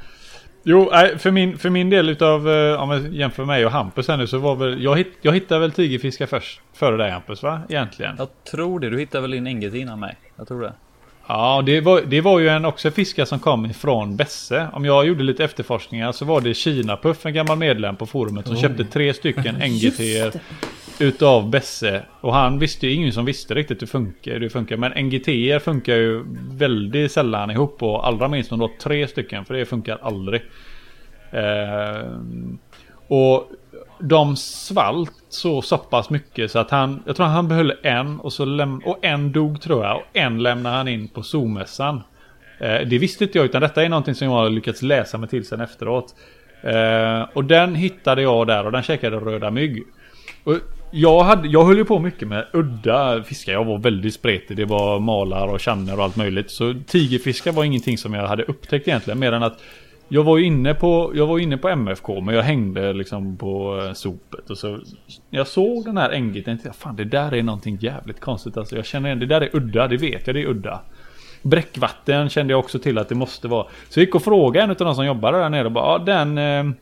[0.64, 4.18] Jo, för min, för min del utav, eh, om jag jämför mig och Hampus här
[4.18, 6.62] nu så var väl, jag, hitt, jag hittade väl tigerfiskar först.
[6.74, 7.62] Före dig Hampus va?
[7.70, 8.16] Egentligen.
[8.18, 8.90] Jag tror det.
[8.90, 10.16] Du hittar väl in NGT innan mig?
[10.36, 10.74] Jag tror det.
[11.28, 14.68] Ja, det var, det var ju en också fiskar som kom ifrån Besse.
[14.74, 18.56] Om jag gjorde lite efterforskningar så var det Kina-Puff, en gammal medlem på forumet, som
[18.56, 18.62] Oj.
[18.62, 20.00] köpte tre stycken NGT
[21.00, 22.04] utav Besse.
[22.22, 24.32] Och han visste ju ingen som visste riktigt hur det funkar.
[24.32, 24.78] Hur det funkar.
[24.78, 29.46] Men NGT funkar ju väldigt sällan ihop och allra minst om du har tre stycken
[29.46, 30.42] för det funkar aldrig.
[31.32, 32.12] Eh,
[33.08, 33.52] och
[34.00, 38.34] de svalt så, så pass mycket så att han, jag tror han behöll en och,
[38.34, 42.02] så läm- och en dog tror jag och en lämnade han in på zoomässan.
[42.60, 45.30] Eh, det visste inte jag utan detta är någonting som jag har lyckats läsa mig
[45.30, 46.16] till sen efteråt.
[46.62, 49.84] Eh, och den hittade jag där och den käkade röda mygg.
[50.44, 50.54] Och
[50.92, 53.54] jag, hade, jag höll ju på mycket med udda fiskar.
[53.54, 54.58] Jag var väldigt spretig.
[54.58, 56.52] Det var malar och känner och allt möjligt.
[56.52, 59.20] Så tigerfiskar var ingenting som jag hade upptäckt egentligen.
[59.20, 59.62] Mer än att
[60.08, 63.94] jag var inne på, jag var inne på MFK men jag hängde liksom på eh,
[63.94, 64.50] sopet.
[64.50, 64.80] Och så
[65.30, 68.58] jag såg den här NGT och tänkte fan det där är någonting jävligt konstigt.
[68.58, 69.88] Alltså jag känner igen det där är udda.
[69.88, 70.82] Det vet jag det är udda.
[71.42, 73.68] Bräckvatten kände jag också till att det måste vara.
[73.90, 75.98] Så jag gick och frågade en av de som jobbade där nere och bara ja,
[75.98, 76.76] den eh,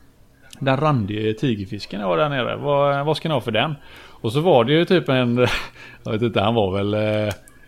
[0.59, 2.55] den randige tigerfisken jag var där nere.
[2.55, 3.75] Vad, vad ska ni ha för den?
[4.21, 5.37] Och så var det ju typ en...
[6.03, 6.93] Jag vet inte, han var väl...
[6.93, 7.27] Eh,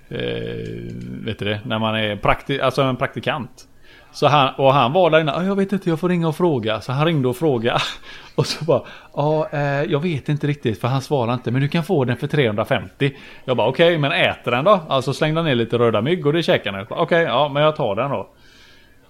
[0.10, 0.94] eh,
[1.26, 1.60] vet du det?
[1.66, 3.68] När man är prakti alltså en praktikant.
[4.12, 5.34] Så han, och han var där inne.
[5.34, 6.82] Ah, jag vet inte, jag får ringa och fråga.
[6.82, 7.80] Så han ringde och frågade.
[8.36, 8.82] Och så bara.
[9.14, 11.52] Ja, eh, jag vet inte riktigt för han svarar inte.
[11.52, 13.16] Men du kan få den för 350.
[13.46, 14.80] Jag bara okej, men äter den då?
[14.90, 16.86] Alltså slängde han ner lite röda mygg och det käkade han.
[16.86, 18.30] Okej, okay, Okej, ja men jag tar den då.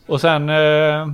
[0.08, 0.50] Och sen...
[0.50, 1.08] Eh,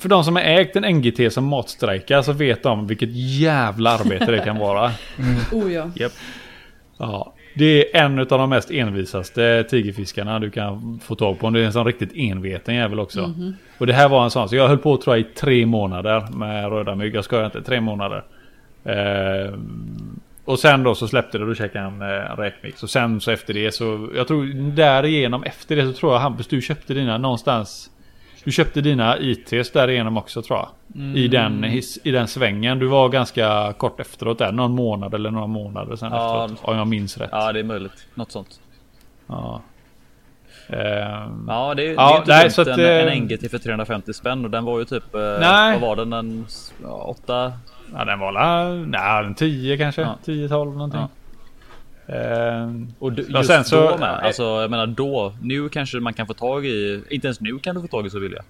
[0.00, 4.30] för de som har ägt en NGT som matstrejkar så vet de vilket jävla arbete
[4.30, 4.90] det kan vara.
[5.52, 5.90] Oh ja.
[6.98, 11.50] Ja, det är en av de mest envisaste tigerfiskarna du kan få tag på.
[11.50, 13.34] Det är en sån riktigt enveten jävel också.
[13.78, 16.26] Och det här var en sån, så jag höll på tror jag i tre månader
[16.32, 17.14] med röda mygg.
[17.14, 18.24] Jag skojar inte, tre månader.
[18.84, 19.54] Eh,
[20.44, 22.82] och sen då så släppte det, då käkade han eh, räkmix.
[22.82, 26.46] Och sen så efter det så, jag tror därigenom efter det så tror jag Hampus
[26.46, 27.90] du köpte dina någonstans.
[28.44, 30.68] Du köpte dina ITs därigenom också tror jag.
[31.16, 32.78] I, den, his, I den svängen.
[32.78, 34.52] Du var ganska kort efteråt där.
[34.52, 36.44] Någon månad eller några månader sen Ja.
[36.44, 36.60] efteråt.
[36.68, 37.28] Om jag minns rätt.
[37.32, 38.06] Ja, det är möjligt.
[38.14, 38.60] Något sånt.
[39.26, 39.60] Ja.
[40.68, 44.12] Ehm, Ja, det, Ja, det är inte nej, att, en, eh, en NGT för 350
[44.12, 45.14] spänn och den var ju typ...
[45.14, 45.78] eh, Nej.
[45.80, 46.12] Vad var den?
[46.12, 46.46] En
[46.82, 47.52] ja, åtta?
[47.94, 50.02] ja, den var la, nej, en 10 kanske.
[50.02, 50.16] Ja.
[50.24, 51.00] 10-12 någonting.
[51.00, 51.06] Ehm,
[52.98, 54.08] Och d- Ja, just sen så- då med.
[54.10, 55.32] Alltså jag menar då.
[55.42, 57.02] Nu kanske man kan få tag i.
[57.10, 58.44] Inte ens nu kan du få tag i så vill jag.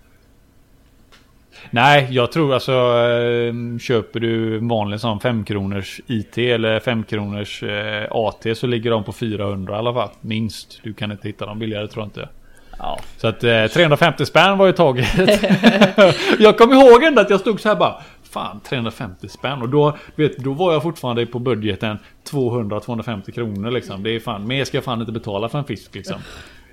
[1.70, 7.62] nej, jag tror alltså ehm, köper du vanlig sån 5 kronors IT eller 5 kronors
[7.62, 10.08] eh, AT så ligger de på 400 i alla fall.
[10.20, 10.80] Minst.
[10.82, 12.28] Du kan inte hitta dem billigare tror jag inte.
[12.78, 15.06] Ja, Så att eh, 350 spänn var ju taget.
[16.38, 18.02] jag kommer ihåg ändå att jag stod så här bara.
[18.32, 21.98] Fan 350 spänn och då, vet, då var jag fortfarande på budgeten
[22.30, 24.02] 200-250 kronor liksom.
[24.02, 26.16] Det är fan, mer ska jag fan inte betala för en fisk liksom.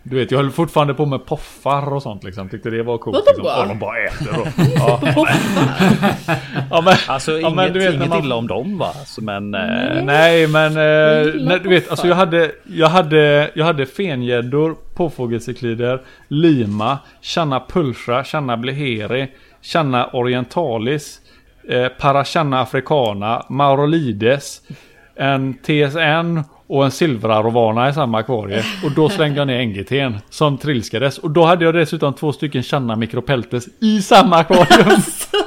[0.04, 2.50] Du vet, jag höll fortfarande på med poffar och sånt liksom.
[2.50, 3.16] Tyckte det var coolt.
[3.16, 3.44] Vadå Liksom.
[3.44, 3.58] bara?
[3.58, 4.64] Ja, de bara äter då.
[4.76, 5.00] Ja,
[6.70, 8.86] ja, men, alltså ja, inget, men du vet, inget man- illa om dem va.
[9.00, 13.66] Alltså, men eh, Nej men eh, nej, du vet alltså jag hade Jag hade Jag
[13.66, 19.28] hade fengäddor Påfågelcyklider Lima Channa pulsra Channa bleheri
[19.62, 21.22] Channa orientalis
[21.70, 24.62] eh, Parachanna africana Maurolides
[25.16, 28.64] En TSN och en silverarovana i samma akvarie.
[28.84, 31.18] Och då slängde jag ner NGT'n som trilskades.
[31.18, 34.66] Och då hade jag dessutom två stycken Channa micropeltes i samma akvarium.
[34.86, 35.38] Alltså.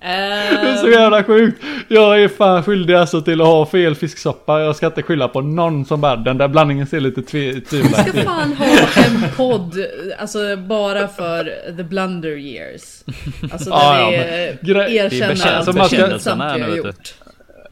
[0.00, 1.62] Det är så Ehm, jävla sjukt.
[1.88, 4.60] Jag är fan skyldig alltså till att ha fel fisksoppa.
[4.60, 7.60] Jag ska inte skylla på någon som bara den där blandningen ser lite tve- Vi
[7.60, 8.24] tvivelaktig ska ut.
[8.26, 9.74] fan ha en podd,
[10.18, 11.44] alltså bara för
[11.76, 13.04] the blunder years.
[13.52, 17.14] Alltså där Ja, vi ja, erkänner allt bekännelserna vi har gjort.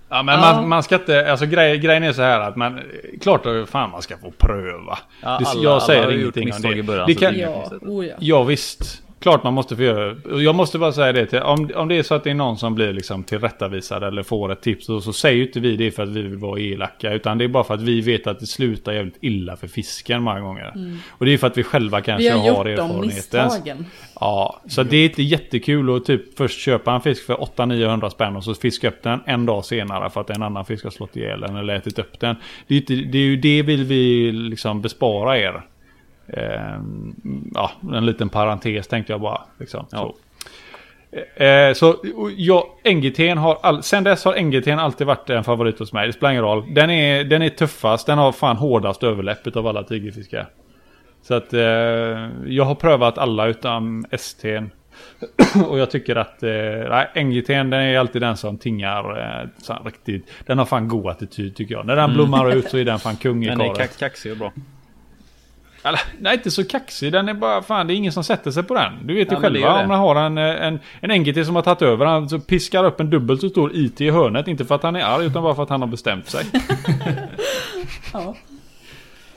[0.08, 0.40] Ja men Ja.
[0.40, 2.80] man, man ska inte, alltså grej, grejen är så här att man,
[3.22, 4.98] klart att fan man ska få pröva.
[5.22, 7.04] Ja, alla, jag säger alla ingenting om det.
[7.06, 8.14] Det kan- Ja, oh ja.
[8.18, 9.02] Ja visst.
[9.26, 12.02] Klart man måste få göra Jag måste bara säga det till, om, om det är
[12.02, 14.86] så att det är någon som blir liksom tillrättavisad eller får ett tips.
[14.86, 17.12] Så, så säger ju inte vi det för att vi vill vara elaka.
[17.12, 20.22] Utan det är bara för att vi vet att det slutar jävligt illa för fisken
[20.22, 20.72] många gånger.
[20.74, 20.98] Mm.
[21.10, 23.00] Och det är för att vi själva kanske vi har, har erfarenheten.
[23.00, 23.86] De misstagen.
[24.20, 28.36] Ja, så det är inte jättekul att typ först köpa en fisk för 800-900 spänn
[28.36, 31.16] och så fiska upp den en dag senare för att en annan fisk har slått
[31.16, 32.36] ihjäl den eller ätit upp den.
[32.66, 35.62] Det är, inte, det är ju det vill vi liksom bespara er.
[36.28, 36.80] Eh,
[37.54, 39.40] ja, en liten parentes tänkte jag bara.
[39.58, 39.98] Liksom, ja.
[39.98, 40.14] så.
[41.42, 41.96] Eh, så
[42.36, 46.06] ja, NGT har all, sen dess har NGT alltid varit en favorit hos mig.
[46.06, 46.74] Det spelar ingen roll.
[46.74, 48.06] Den är, den är tuffast.
[48.06, 50.48] Den har fan hårdast överläpp av alla tigerfiskar.
[51.22, 51.60] Så att eh,
[52.46, 54.62] jag har prövat alla utan ST.
[55.68, 59.20] och jag tycker att eh, NGT den är alltid den som tingar
[59.70, 60.30] eh, riktigt.
[60.46, 61.86] Den har fan god attityd tycker jag.
[61.86, 62.16] När den mm.
[62.16, 64.52] blommar ut så är den fan kung i Den är kaxig och bra.
[65.86, 67.12] Eller, nej, inte så kaxig.
[67.12, 69.06] Den är bara, fan det är ingen som sätter sig på den.
[69.06, 71.82] Du vet ju ja, själva om man har en, en, en NGT som har tagit
[71.82, 72.06] över.
[72.06, 74.48] Han så piskar upp en dubbelt så stor IT i hörnet.
[74.48, 76.44] Inte för att han är arg utan bara för att han har bestämt sig.
[78.12, 78.34] ja.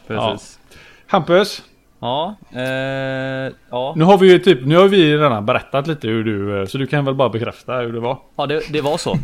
[0.08, 0.60] Precis.
[0.62, 0.78] Ja.
[1.08, 1.64] Hampus.
[2.00, 3.94] Ja, eh, ja.
[3.96, 6.88] Nu har vi ju typ, nu har vi redan berättat lite hur du, så du
[6.88, 8.18] kan väl bara bekräfta hur det var?
[8.36, 9.18] Ja, det, det var så.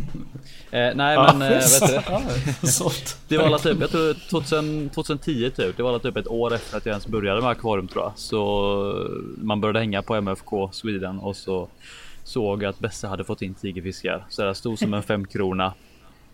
[0.76, 1.48] Eh, nej men, eh,
[1.80, 1.94] vet du
[3.28, 3.38] det?
[3.38, 5.76] var alla typ, jag tror 2000, 2010 typ.
[5.76, 8.12] Det var alla typ ett år efter att jag ens började med akvarium tror jag.
[8.16, 11.68] Så man började hänga på MFK Sweden och så
[12.24, 14.24] såg jag att Besse hade fått in tigerfiskar.
[14.28, 15.72] Så det stod som en femkrona.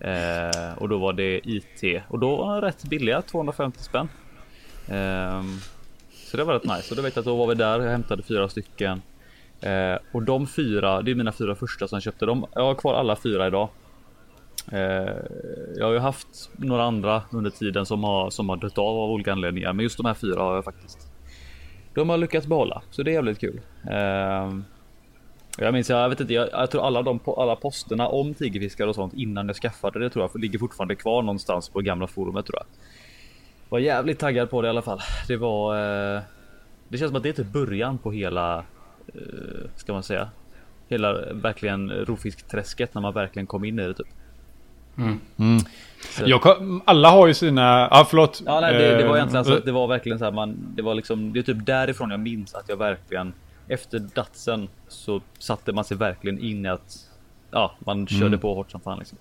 [0.01, 4.09] Eh, och då var det IT och då var de rätt billiga, 250 spänn.
[4.89, 5.43] Eh,
[6.31, 7.81] så det var rätt nice och då vet jag att då var vi där.
[7.81, 9.03] Jag hämtade fyra stycken
[9.61, 12.27] eh, och de fyra, det är mina fyra första som jag köpte.
[12.27, 12.47] dem.
[12.55, 13.69] jag har kvar alla fyra idag.
[14.73, 15.17] Eh,
[15.77, 19.11] jag har ju haft några andra under tiden som har som har dött av av
[19.11, 21.13] olika anledningar, men just de här fyra har jag faktiskt.
[21.95, 23.61] De har lyckats behålla, så det är jävligt kul.
[23.91, 24.51] Eh,
[25.59, 28.95] jag minns, jag vet inte, jag, jag, tror alla de alla posterna om tigerfiskar och
[28.95, 32.59] sånt innan jag skaffade det tror jag ligger fortfarande kvar någonstans på gamla forumet tror
[32.59, 32.67] jag.
[33.69, 35.01] Var jävligt taggad på det i alla fall.
[35.29, 35.77] Det var.
[35.77, 36.23] Eh,
[36.89, 38.59] det känns som att det är typ början på hela.
[39.15, 40.31] Eh, ska man säga.
[40.89, 44.07] Hela verkligen rovfiskträsket när man verkligen kom in i det typ.
[44.99, 45.21] Mm.
[45.39, 45.63] Mm.
[46.27, 46.41] Jag,
[46.85, 48.43] alla har ju sina, ja förlåt.
[48.47, 50.83] Ja, nej, det, det var egentligen så att det var verkligen så här man, det
[50.83, 53.33] var liksom, det är typ därifrån jag minns att jag verkligen
[53.69, 56.97] efter datsen så satte man sig verkligen in i att
[57.51, 58.41] ja, man körde mm.
[58.41, 59.19] på hårt som fan liksom.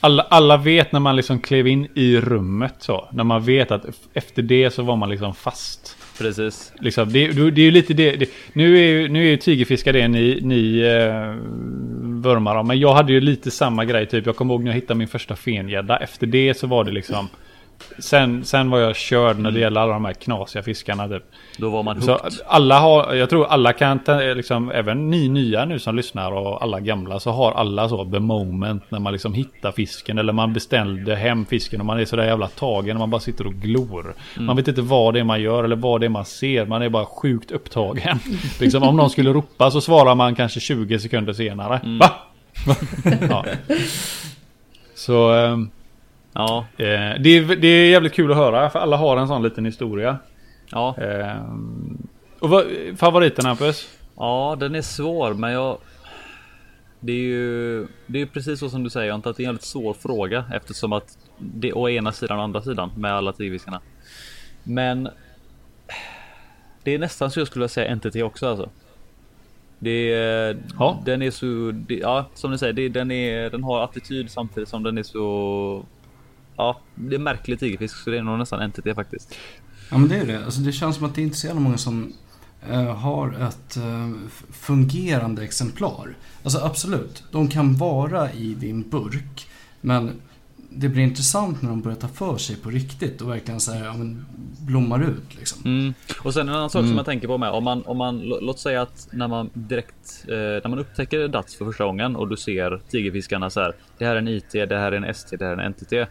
[0.00, 3.08] Alla, alla vet när man liksom klev in i rummet så.
[3.12, 5.96] När man vet att efter det så var man liksom fast.
[6.18, 6.72] Precis.
[6.78, 8.16] Liksom, det, det är ju lite det.
[8.16, 11.34] det nu, är ju, nu är ju tigerfiskar det ni, ni eh,
[12.24, 12.66] vurmar om.
[12.66, 14.26] Men jag hade ju lite samma grej typ.
[14.26, 15.96] Jag kommer ihåg när jag hittade min första fengädda.
[15.96, 17.28] Efter det så var det liksom.
[17.98, 21.22] Sen, sen var jag körd när det gäller alla de här knasiga fiskarna typ.
[21.58, 22.32] Då var man hooked.
[22.32, 24.00] Så alla har, jag tror alla kan,
[24.36, 28.20] liksom, även ni nya nu som lyssnar och alla gamla så har alla så the
[28.20, 32.16] moment när man liksom hittar fisken eller man beställde hem fisken och man är så
[32.16, 34.14] där jävla tagen och man bara sitter och glor.
[34.34, 34.46] Mm.
[34.46, 36.66] Man vet inte vad det är man gör eller vad det är man ser.
[36.66, 38.18] Man är bara sjukt upptagen.
[38.60, 41.78] liksom, om någon skulle ropa så svarar man kanske 20 sekunder senare.
[41.78, 41.98] Mm.
[41.98, 42.10] Va?
[43.30, 43.44] ja.
[44.94, 45.32] Så...
[45.32, 45.70] Um,
[46.34, 46.66] Ja.
[46.76, 49.64] Eh, det, är, det är jävligt kul att höra för alla har en sån liten
[49.64, 50.18] historia.
[50.70, 50.96] Ja.
[50.98, 51.44] Eh,
[52.38, 52.66] och vad,
[52.96, 53.88] favoriten Hampus?
[54.16, 55.78] Ja, den är svår men jag...
[57.00, 59.48] Det är ju det är precis så som du säger, antar att det är en
[59.48, 63.32] väldigt svår fråga eftersom att det är å ena sidan och andra sidan med alla
[63.32, 63.80] tigriskarna.
[64.62, 65.08] Men
[66.82, 68.70] det är nästan så jag skulle säga NTT också alltså.
[69.78, 71.02] Det är, ja.
[71.04, 74.68] Den är så, det, ja som du säger, det, den, är, den har attityd samtidigt
[74.68, 75.84] som den är så
[76.56, 79.34] ja, det är märklig tigerfisk så det är nog nästan NTT faktiskt.
[79.90, 80.44] Ja men det är det.
[80.44, 82.12] Alltså, det känns som att det inte är så jävla många som
[82.70, 84.16] uh, har ett uh,
[84.52, 86.16] fungerande exemplar.
[86.42, 89.48] Alltså absolut, de kan vara i din burk.
[89.80, 90.10] Men
[90.76, 93.84] det blir intressant när de börjar ta för sig på riktigt och verkligen så här,
[93.84, 94.26] ja, men,
[94.66, 95.38] blommar ut.
[95.38, 95.60] Liksom.
[95.64, 95.94] Mm.
[96.22, 96.88] Och sen en annan sak mm.
[96.90, 97.50] som jag tänker på med.
[97.50, 101.56] Om man, om man, låt säga att när man direkt, eh, när man upptäcker DATS
[101.56, 103.74] för första gången och du ser tigerfiskarna så här.
[103.98, 106.10] Det här är en IT, det här är en ST, det här är en NTT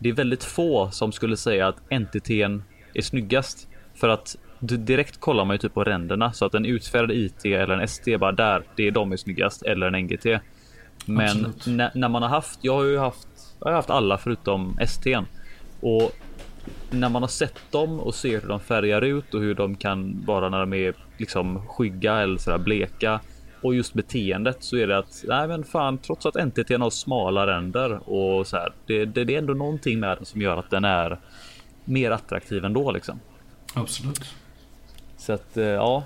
[0.00, 2.62] det är väldigt få som skulle säga att NTTn
[2.94, 3.68] är snyggast.
[3.94, 7.74] För att direkt kollar man ju typ på ränderna så att en utfärgad IT eller
[7.74, 10.26] en ST bara där, det är de är snyggast eller en NGT.
[11.06, 11.54] Men
[11.94, 13.28] när man har haft, jag har ju haft,
[13.60, 15.24] jag har haft alla förutom STn
[15.80, 16.12] och
[16.90, 20.22] när man har sett dem och ser hur de färgar ut och hur de kan
[20.26, 23.20] vara när de är liksom skygga eller sådär bleka
[23.62, 27.46] och just beteendet så är det att nej men fan trots att NTT har smala
[27.46, 28.72] ränder och så här.
[28.86, 31.18] Det, det, det, är ändå någonting med den som gör att den är
[31.84, 33.20] mer attraktiv ändå liksom.
[33.74, 34.34] Absolut.
[35.16, 36.04] Så att eh, ja.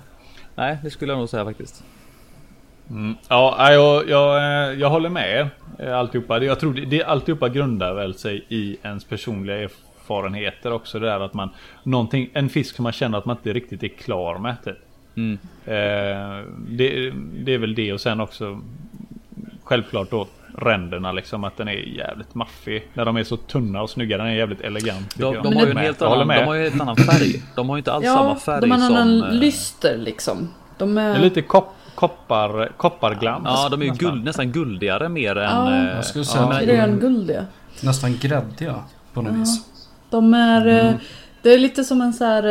[0.55, 1.83] nej, det skulle jag nog säga faktiskt.
[2.89, 3.15] Mm.
[3.27, 5.49] Ja, jag, jag, eh, jag håller med er.
[5.79, 6.43] eh, Alltihopa.
[6.43, 10.99] Jag tror det, det, alltihopa grundar väl sig i ens personliga erfarenheter också.
[10.99, 11.49] Det där att man,
[11.83, 14.55] någonting, en fisk som man känner att man inte riktigt är klar med.
[14.63, 14.77] Typ.
[15.15, 15.37] Mm.
[15.65, 17.09] Eh, det,
[17.43, 18.61] det är väl det och sen också
[19.63, 22.87] självklart då ränderna liksom att den är jävligt maffig.
[22.93, 24.17] När de är så tunna och snygga.
[24.17, 25.15] Den är jävligt elegant.
[25.17, 27.41] De, de har ju en helt annan, de har ju en annan färg.
[27.55, 28.95] De har ju inte alls samma Ja, färg de har en som...
[28.95, 30.49] annan eh, lyster liksom.
[30.77, 31.15] De Det är...
[31.15, 33.43] är lite kop, koppar, kopparglans.
[33.45, 34.09] Ja, de är ju nästan.
[34.11, 35.43] guld, nästan guldigare mer än...
[35.51, 35.75] Ja.
[35.75, 37.45] eh, Jag skulle ja, säga men- att- grönguldiga.
[37.83, 38.75] Nästan gräddiga
[39.13, 39.65] på något vis.
[40.09, 40.67] De är...
[40.67, 40.93] Mm.
[41.41, 42.43] Det är lite som en så här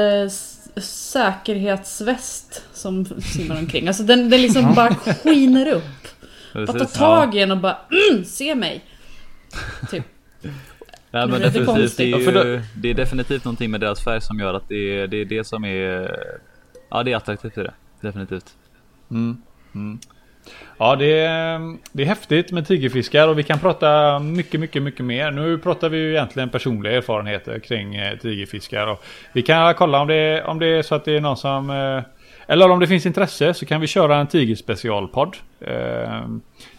[0.77, 3.89] säkerhetsväst som simmar omkring.
[3.89, 5.83] Alltså den, den liksom bara skiner upp.
[6.55, 6.93] Bara ta precis.
[6.93, 7.79] tag i en och bara
[8.11, 8.85] mm, se mig.
[9.91, 10.05] Typ.
[11.11, 12.35] Nej, men Det är lite definitivt, det, är konstigt.
[12.35, 15.25] ju, det är definitivt någonting med deras färg som gör att det är det, är
[15.25, 16.17] det som är...
[16.91, 17.75] Ja, det är attraktivt i det.
[18.01, 18.55] Definitivt.
[19.11, 19.37] Mm.
[19.75, 19.99] Mm.
[20.79, 25.05] Ja, det är, det är häftigt med tigerfiskar och vi kan prata mycket, mycket, mycket
[25.05, 25.31] mer.
[25.31, 28.87] Nu pratar vi ju egentligen personliga erfarenheter kring eh, tigerfiskar.
[28.87, 31.71] Och vi kan kolla om det, om det är så att det är någon som...
[31.71, 32.03] Eh,
[32.47, 35.37] eller om det finns intresse så kan vi köra en tigerspecialpodd.
[35.61, 36.21] Eh,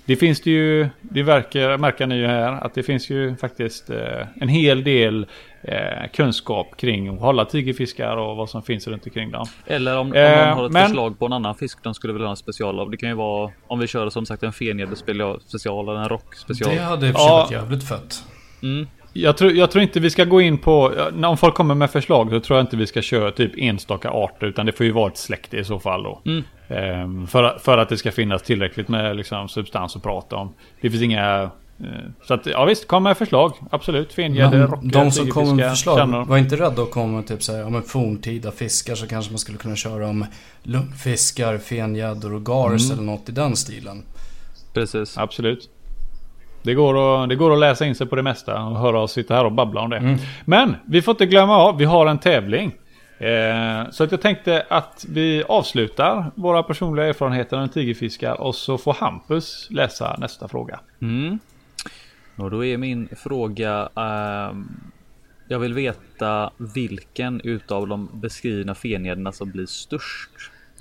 [0.08, 3.90] det finns det ju, det verkar, märker ni ju här, att det finns ju faktiskt
[3.90, 5.26] eh, en hel del
[5.64, 9.46] eh, kunskap kring att hålla tigerfiskar och vad som finns runt omkring dem.
[9.68, 12.14] Eller om, om Eh, någon har ett men- förslag på en annan fisk de skulle
[12.14, 12.92] vilja ha en special av.
[12.92, 16.10] Det kan ju vara om vi kör som sagt en fenjäder special special eller en
[16.10, 16.76] rock special.
[16.76, 17.20] Det hade i Ja.
[17.30, 18.24] varit jävligt fett.
[18.64, 18.88] Mm.
[19.18, 20.94] Jag tror, jag tror inte vi ska gå in på,
[21.26, 24.48] om folk kommer med förslag så tror jag inte vi ska köra typ enstaka arter
[24.48, 26.22] utan det får ju vara ett släkte i så fall då.
[26.26, 26.44] Mm.
[26.68, 30.54] Ehm, för, för att det ska finnas tillräckligt med liksom, substans att prata om.
[30.82, 31.42] Det finns inga...
[31.80, 31.88] eh,
[32.28, 33.54] så att ja visst, kom med förslag.
[33.72, 34.14] Absolut.
[34.14, 36.26] Fengäddor, Men rockar, de som kommer med förslag, kärnor.
[36.26, 39.40] var inte rädda att komma med typ såhär, ja men forntida fiskar så kanske man
[39.40, 40.26] skulle kunna köra om
[40.64, 44.04] lumpfiskar, fengäddor och gars eller något i den stilen.
[44.74, 45.18] Precis.
[45.18, 45.70] Absolut.
[46.66, 49.12] Det går, att, det går att läsa in sig på det mesta och höra oss
[49.12, 50.18] sitta här och babbla om det.
[50.46, 52.72] Men vi får inte glömma av, vi har en tävling.
[53.18, 58.78] Eh, så att jag tänkte att vi avslutar våra personliga erfarenheter om tigerfiskar och så
[58.78, 60.80] får Hampus läsa nästa fråga.
[61.02, 61.40] Mm.
[62.36, 63.90] Och då är min fråga.
[63.96, 64.70] ehm,
[65.48, 70.30] jag vill veta vilken utav de beskrivna fenjäderna som blir störst.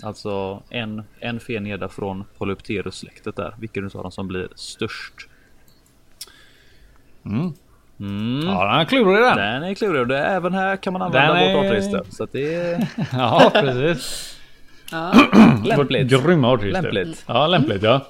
[0.02, 3.54] Alltså en, en fenjädra från Polypterus-släktet där.
[3.58, 5.28] Vilken utav dem som blir störst?
[7.26, 7.52] Mm.
[8.00, 8.46] Mm.
[8.48, 9.36] Ja, den är klurig den.
[9.36, 12.02] Den är klurig och det, även här kan man använda Den är- vårt artregister.
[12.10, 14.36] Så att det är Ja, precis.
[14.92, 15.12] Ja.
[15.64, 16.24] lämpligt.
[16.24, 16.82] Grymma artregister.
[16.82, 17.24] Lämpligt.
[17.28, 18.00] Ja, lämpligt ja.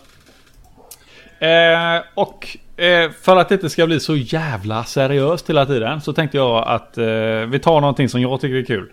[1.39, 6.13] Eh, och eh, för att det inte ska bli så jävla seriöst hela tiden så
[6.13, 7.05] tänkte jag att eh,
[7.49, 8.93] vi tar någonting som jag tycker är kul.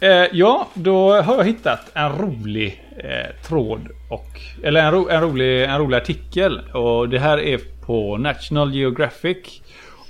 [0.00, 5.20] Eh, ja, då har jag hittat en rolig eh, tråd och eller en, ro, en,
[5.20, 9.60] rolig, en rolig artikel och det här är på National Geographic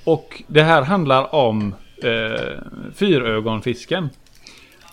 [0.04, 2.58] och det här handlar om eh,
[2.94, 4.10] fyrögonfisken.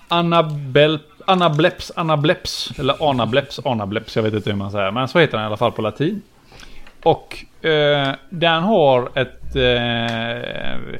[0.07, 5.37] Annabel, anableps, Annableps, eller Anableps, Anableps, jag vet inte hur man säger, men så heter
[5.37, 6.21] den i alla fall på latin.
[7.03, 9.55] Och eh, den har ett...
[9.55, 10.99] Eh,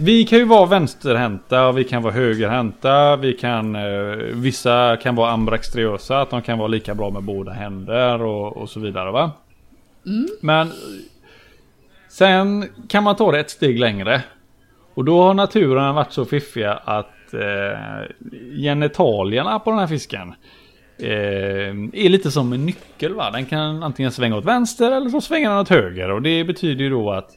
[0.00, 3.76] vi kan ju vara vänsterhänta, vi kan vara högerhänta, vi kan...
[3.76, 8.56] Eh, vissa kan vara ambraxtriösa, att de kan vara lika bra med båda händer och,
[8.56, 9.30] och så vidare va.
[10.40, 10.72] Men
[12.08, 14.22] sen kan man ta det ett steg längre.
[14.94, 17.78] Och då har naturen varit så fiffiga att eh,
[18.62, 20.34] genitalierna på den här fisken
[20.98, 23.14] eh, är lite som en nyckel.
[23.14, 23.30] Va?
[23.30, 26.10] Den kan antingen svänga åt vänster eller så svänger den åt höger.
[26.10, 27.30] Och det betyder ju då att...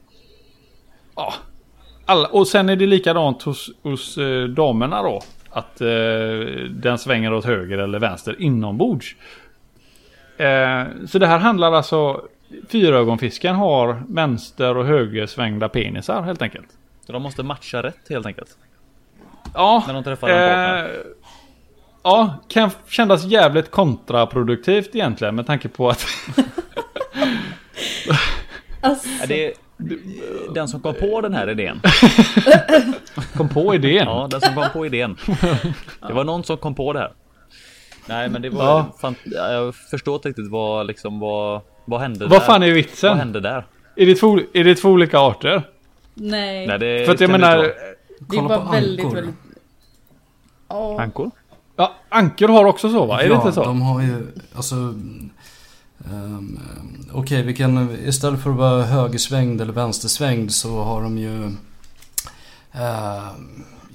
[1.16, 1.34] Ja.
[2.06, 5.22] Alla, och sen är det likadant hos, hos eh, damerna då.
[5.50, 5.88] Att eh,
[6.70, 9.16] den svänger åt höger eller vänster inombords.
[10.38, 12.22] Eh, så det här handlar alltså...
[12.70, 16.68] Fyrögonfisken har vänster och högersvängda penisar helt enkelt.
[17.06, 18.58] Så de måste matcha rätt helt enkelt.
[19.54, 19.84] Ja.
[19.88, 20.84] När de träffar en partner.
[20.84, 20.90] eh,
[22.04, 26.06] Ja, kan kännas jävligt kontraproduktivt egentligen med tanke på att...
[28.84, 29.54] Alltså, det är
[30.54, 31.82] den som kom på den här idén.
[33.38, 34.08] kom på idén.
[34.08, 35.18] Ja, den som kom på idén.
[36.08, 37.12] Det var någon som kom på det här.
[38.08, 38.96] Nej, men det var Ja.
[39.02, 41.62] fan, jag förstår inte riktigt vad liksom vad
[41.92, 42.46] vad hände Vad där?
[42.46, 43.18] fan är Vad vitsen?
[43.18, 43.66] hände där?
[43.96, 45.64] Är det, två, är det två olika arter?
[46.14, 46.68] nej.
[46.68, 47.58] Nej, det För att jag menar...
[48.20, 49.16] det på väldigt, ankor.
[49.16, 49.36] väldigt...
[50.68, 50.94] Ja.
[50.94, 51.00] vara.
[51.02, 51.32] Ankor?
[51.76, 53.22] Ja, ankor har också så va?
[53.22, 53.64] Är det inte så?
[53.64, 54.76] de har ju, alltså...
[54.76, 56.60] Um,
[57.14, 61.44] Okej, vi kan istället för att vara högersvängd eller vänstersvängd så har de ju...
[62.76, 63.32] Uh,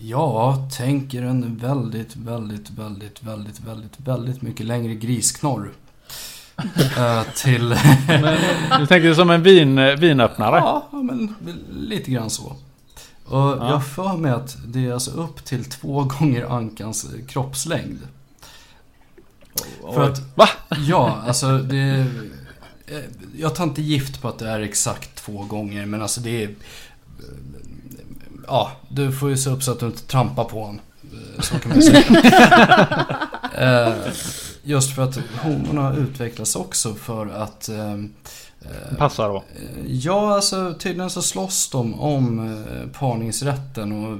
[0.00, 5.70] ja, tänker en väldigt, väldigt, väldigt, väldigt, väldigt, väldigt mycket längre grisknorr.
[6.58, 7.76] Uh, till...
[8.06, 8.36] men,
[8.80, 10.56] du tänker som en vin, vinöppnare?
[10.56, 11.34] Ja, men
[11.70, 12.56] lite grann så.
[13.24, 13.70] Och ja.
[13.70, 17.98] jag för mig att det är alltså upp till två gånger ankans kroppslängd.
[19.94, 20.48] För att, va?
[20.88, 22.06] Ja, alltså det...
[23.36, 26.50] Jag tar inte gift på att det är exakt två gånger, men alltså det är...
[28.46, 30.80] Ja, du får ju se upp så att du inte trampar på honom.
[31.38, 32.02] Så kan man säga.
[34.66, 37.68] Eh, just för att honorna utvecklas också för att...
[37.68, 37.96] Eh,
[38.98, 39.44] Passar då?
[39.86, 42.64] Ja, alltså tydligen så slåss de om
[42.98, 44.18] parningsrätten och...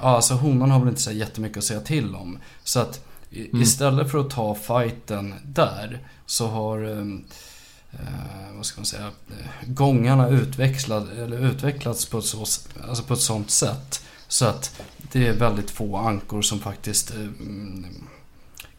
[0.00, 2.38] Ja, alltså honan har väl inte så jättemycket att säga till om.
[2.64, 3.62] Så att Mm.
[3.62, 7.24] Istället för att ta fighten där så har ehm,
[7.92, 9.10] eh, vad ska man säga,
[9.66, 12.38] gångarna utvecklat, eller utvecklats på ett, så,
[12.88, 14.80] alltså på ett sånt sätt så att
[15.12, 17.28] det är väldigt få ankor som faktiskt eh,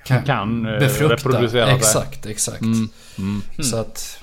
[0.05, 1.15] kan, kan befrukta.
[1.15, 2.61] reproducera Exakt, exakt.
[2.61, 2.89] Mm.
[3.17, 3.41] Mm.
[3.63, 4.19] Så att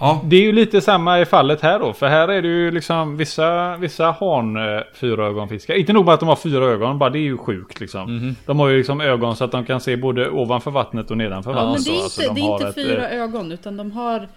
[0.00, 0.20] Ja.
[0.24, 1.92] Det är ju lite samma i fallet här då.
[1.92, 5.74] För här är det ju liksom vissa, vissa han eh, fyraögonfiskar.
[5.74, 8.18] Inte nog med att de har fyra ögon, bara det är ju sjukt liksom.
[8.18, 8.36] Mm.
[8.46, 11.50] De har ju liksom ögon så att de kan se både ovanför vattnet och nedanför
[11.50, 11.86] ja, vattnet.
[11.86, 14.28] Men det är inte, de det är inte ett, fyra eh, ögon utan de har...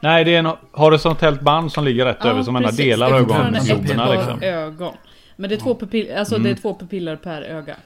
[0.00, 4.12] Nej, det är en horisontellt band som ligger rätt ja, över som ena delar ögonloberna
[4.12, 4.42] liksom.
[4.42, 4.92] ögon.
[5.36, 6.44] Men det är två, pupill, alltså mm.
[6.44, 7.76] det är två pupiller per öga.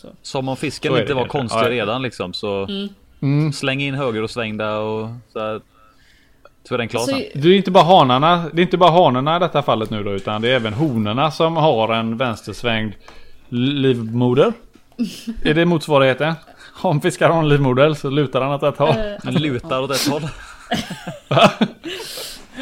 [0.00, 0.08] Så.
[0.22, 1.70] Som om fisken inte var konstig ja.
[1.70, 2.64] redan liksom så...
[2.64, 2.88] Mm.
[3.22, 3.52] Mm.
[3.52, 5.60] Släng in höger och svängda och så här,
[6.68, 8.44] den klar alltså, Det är inte bara hanarna.
[8.52, 10.12] Det är inte bara hanarna i detta fallet nu då.
[10.12, 12.92] Utan det är även honorna som har en vänstersvängd
[13.48, 14.52] livmoder.
[15.44, 16.34] är det motsvarigheten?
[16.82, 18.94] Om fiskar har en livmoder så lutar han åt ett håll.
[19.24, 20.22] Han lutar åt ett håll.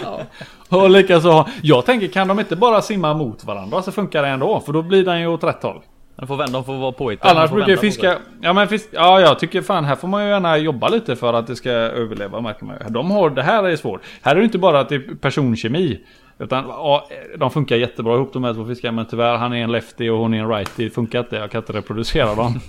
[0.03, 0.21] ja.
[0.69, 4.61] Och likaså, jag tänker kan de inte bara simma mot varandra så funkar det ändå.
[4.61, 5.83] För då blir den ju åt rätt håll.
[6.19, 7.35] De får vända, de får vara påhittade.
[7.35, 8.19] Annars brukar jag fiska...
[8.41, 11.35] Ja men fisk, ja jag tycker fan här får man ju gärna jobba lite för
[11.35, 12.93] att det ska överleva märker man ju.
[12.93, 14.01] De har, det här är svårt.
[14.23, 16.01] Här är det inte bara att det är personkemi.
[16.39, 17.09] Utan ja,
[17.39, 20.19] de funkar jättebra ihop de här två fiskarna men tyvärr han är en lefty och
[20.19, 20.85] hon är en righty.
[20.85, 22.61] Det funkar inte, jag kan inte reproducera dem.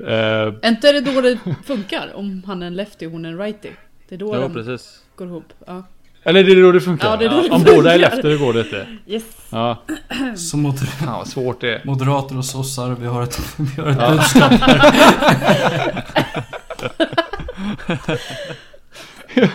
[0.00, 3.28] uh, inte är det då det funkar om han är en lefty och hon är
[3.28, 3.70] en righty?
[4.08, 5.02] Det är då jo, de precis.
[5.16, 5.52] går ihop.
[5.66, 5.82] Ja.
[6.26, 7.08] Eller det är då det funkar?
[7.08, 8.86] Ja, det är då det Om båda är efter det går det inte.
[9.06, 9.24] Yes.
[9.50, 9.82] Ja.
[10.36, 11.80] Så moder ja, svårt det är.
[11.84, 14.10] Moderater och sossar, vi har ett, vi har ett ja.
[14.10, 16.04] budskap här.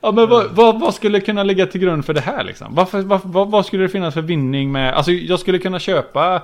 [0.00, 2.74] ja men vad, vad, vad, skulle kunna ligga till grund för det här liksom?
[2.74, 4.94] Varför, vad, vad, vad, skulle det finnas för vinning med?
[4.94, 6.42] Alltså jag skulle kunna köpa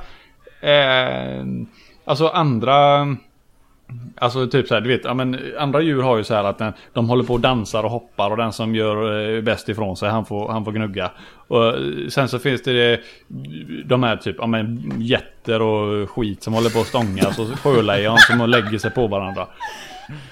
[0.61, 1.45] eh,
[2.09, 3.07] Alltså andra
[4.21, 6.59] Alltså typ så här, du vet, ja, men andra djur har ju så här att
[6.59, 9.97] den, de håller på och dansar och hoppar och den som gör eh, bäst ifrån
[9.97, 11.11] sig han får, han får gnugga.
[11.49, 12.99] Och eh, sen så finns det eh,
[13.85, 17.59] de här typ, ja men jätter och skit som håller på att stångas alltså och
[17.59, 19.47] sjölejon som lägger sig på varandra.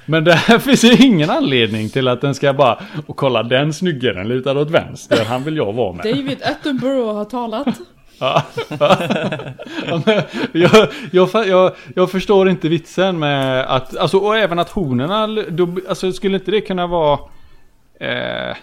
[0.06, 3.72] Men det här finns ju ingen anledning till att den ska bara Och kolla den
[3.72, 6.04] snyggaren lutar åt vänster, han vill jag vara med.
[6.04, 7.68] David Attenborough har talat.
[8.18, 8.42] Ja,
[10.52, 10.88] jag,
[11.46, 16.36] jag, jag, förstår inte vitsen med att, alltså och även att honorna, då, alltså skulle
[16.36, 17.18] inte det kunna vara
[18.00, 18.56] eh,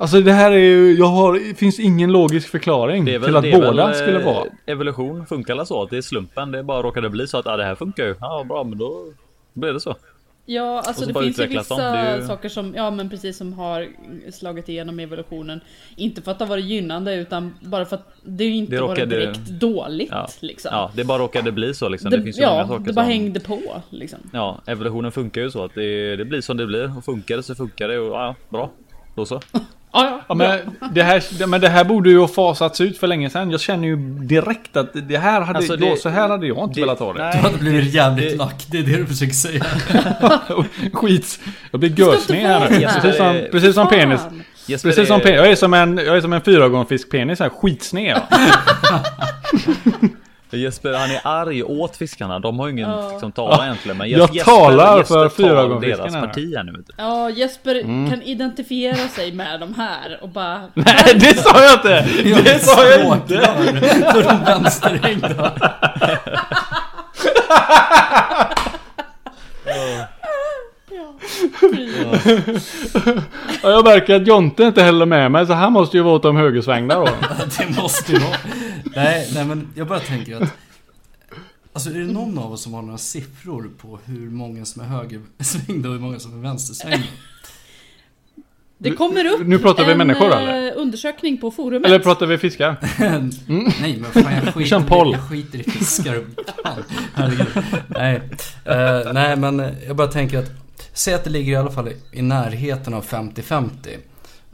[0.00, 3.52] Alltså det här är ju, jag har, det finns ingen logisk förklaring väl, till att
[3.52, 4.44] båda väl, skulle vara.
[4.44, 7.56] Eh, evolution funkar så att det är slumpen, det bara råkade bli så att ah,
[7.56, 8.14] det här funkar ju.
[8.20, 9.04] Ja bra men då
[9.52, 9.96] blir det så.
[10.50, 12.26] Ja, alltså det finns ju vissa ju...
[12.26, 13.88] saker som, ja men precis som har
[14.30, 15.60] slagit igenom evolutionen.
[15.96, 19.00] Inte för att det har varit gynnande utan bara för att det inte det råkade...
[19.00, 20.08] varit direkt dåligt.
[20.10, 20.28] Ja.
[20.40, 20.70] Liksom.
[20.72, 22.10] ja, det bara råkade bli så liksom.
[22.10, 23.12] Det, det finns ju ja, många saker det bara som...
[23.12, 24.18] hängde på liksom.
[24.32, 26.98] Ja, evolutionen funkar ju så att det, det blir som det blir.
[26.98, 28.70] Och funkar det så funkar det och ja, bra.
[29.14, 29.40] Då så.
[29.98, 30.58] Ja, ja, ja men,
[30.94, 33.50] det här, men det här borde ju ha fasats ut för länge sedan.
[33.50, 36.64] Jag känner ju direkt att det här hade, alltså det, då, så här hade jag
[36.64, 37.18] inte det, velat ha det.
[37.18, 39.64] Nej, du hade blivit jävligt det, lack, det är det du försöker säga.
[40.92, 41.40] Skit.
[41.70, 42.88] Jag blir görsned här nu.
[43.00, 44.20] Precis som, precis som penis.
[44.66, 45.36] Jesper precis som penis.
[45.36, 48.22] Jag är som en, jag är som en fyrögonfisk penis här, skitsned.
[50.56, 52.38] Jesper han är arg åt fiskarna.
[52.38, 53.10] De har ju ingen ja.
[53.10, 53.98] liksom, tala egentligen.
[53.98, 56.10] Men jag Jesper, talar Jesper för fyraögonfiskarna.
[56.10, 56.84] deras parti här nu.
[56.96, 58.10] Ja, Jesper mm.
[58.10, 60.62] kan identifiera sig med de här och bara...
[60.74, 62.08] Nej, det sa jag inte!
[62.42, 63.40] Det sa jag inte!
[64.12, 65.52] För de vänsterhängda.
[73.62, 76.22] ja, jag märker att Jonte inte heller med mig så han måste ju vara åt
[76.22, 77.04] de högersvängda då.
[77.58, 78.36] det måste ju vara.
[78.96, 80.52] Nej, nej men jag bara tänker att
[81.72, 84.86] Alltså är det någon av oss som har några siffror på hur många som är
[84.86, 87.06] högersvängda och hur många som är vänstersvängda?
[88.78, 90.74] Det kommer upp Nu pratar vi en människor, eh, eller?
[90.74, 91.86] undersökning på forumet.
[91.86, 92.76] Eller pratar vi fiskar?
[93.80, 96.24] Nej men fan jag skiter, jag skiter i fiskar.
[97.14, 97.46] Herregud.
[97.88, 98.22] Nej.
[98.64, 100.50] Eh, nej men jag bara tänker att
[100.98, 103.70] Säg att det ligger i alla fall i närheten av 50-50.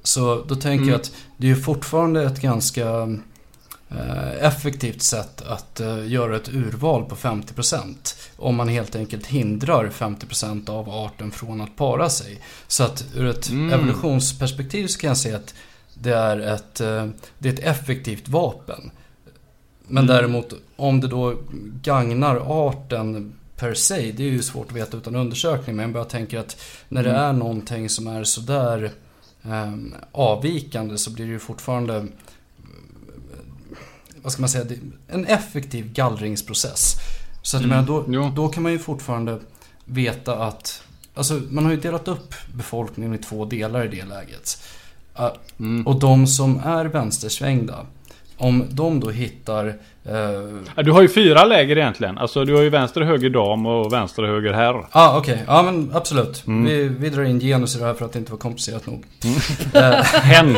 [0.02, 2.88] Så då tänker jag att det är fortfarande ett ganska
[3.90, 7.94] eh, effektivt sätt att eh, göra ett urval på 50%.
[8.36, 12.40] Om man helt enkelt hindrar 50% av arten från att para sig.
[12.68, 13.72] Så att ur ett Mm.
[13.72, 15.54] evolutionsperspektiv så kan jag säga att
[15.94, 17.06] det är ett, eh,
[17.38, 18.90] det är ett effektivt vapen.
[19.88, 20.16] Men Mm.
[20.16, 21.34] däremot om det då
[21.82, 25.76] gagnar arten per se, det är ju svårt att veta utan undersökning.
[25.76, 26.56] Men jag bara tänker att
[26.88, 27.22] när det Mm.
[27.22, 28.90] är någonting som är sådär
[29.44, 29.72] eh,
[30.12, 32.04] avvikande så blir det ju fortfarande eh,
[34.22, 34.64] vad ska man säga,
[35.08, 36.94] en effektiv gallringsprocess.
[37.42, 38.32] Så att jag menar, då, Jo.
[38.36, 39.38] då kan man ju fortfarande
[39.84, 40.80] veta att
[41.16, 44.62] Alltså man har ju delat upp befolkningen i två delar i det läget.
[45.18, 45.28] Uh,
[45.58, 45.86] Mm.
[45.86, 47.86] Och de som är vänstersvängda,
[48.36, 49.78] om de då hittar
[50.76, 52.18] Ja, Du har ju fyra läger egentligen.
[52.18, 54.86] Alltså du har ju vänster, höger dam och vänster, höger herr.
[54.90, 55.42] ah, okej.
[55.46, 56.46] Ja, men absolut.
[56.46, 56.64] Mm.
[56.64, 59.04] Vi, vi drar in genus i det här för att det inte var komplicerat nog.
[60.22, 60.56] Hen.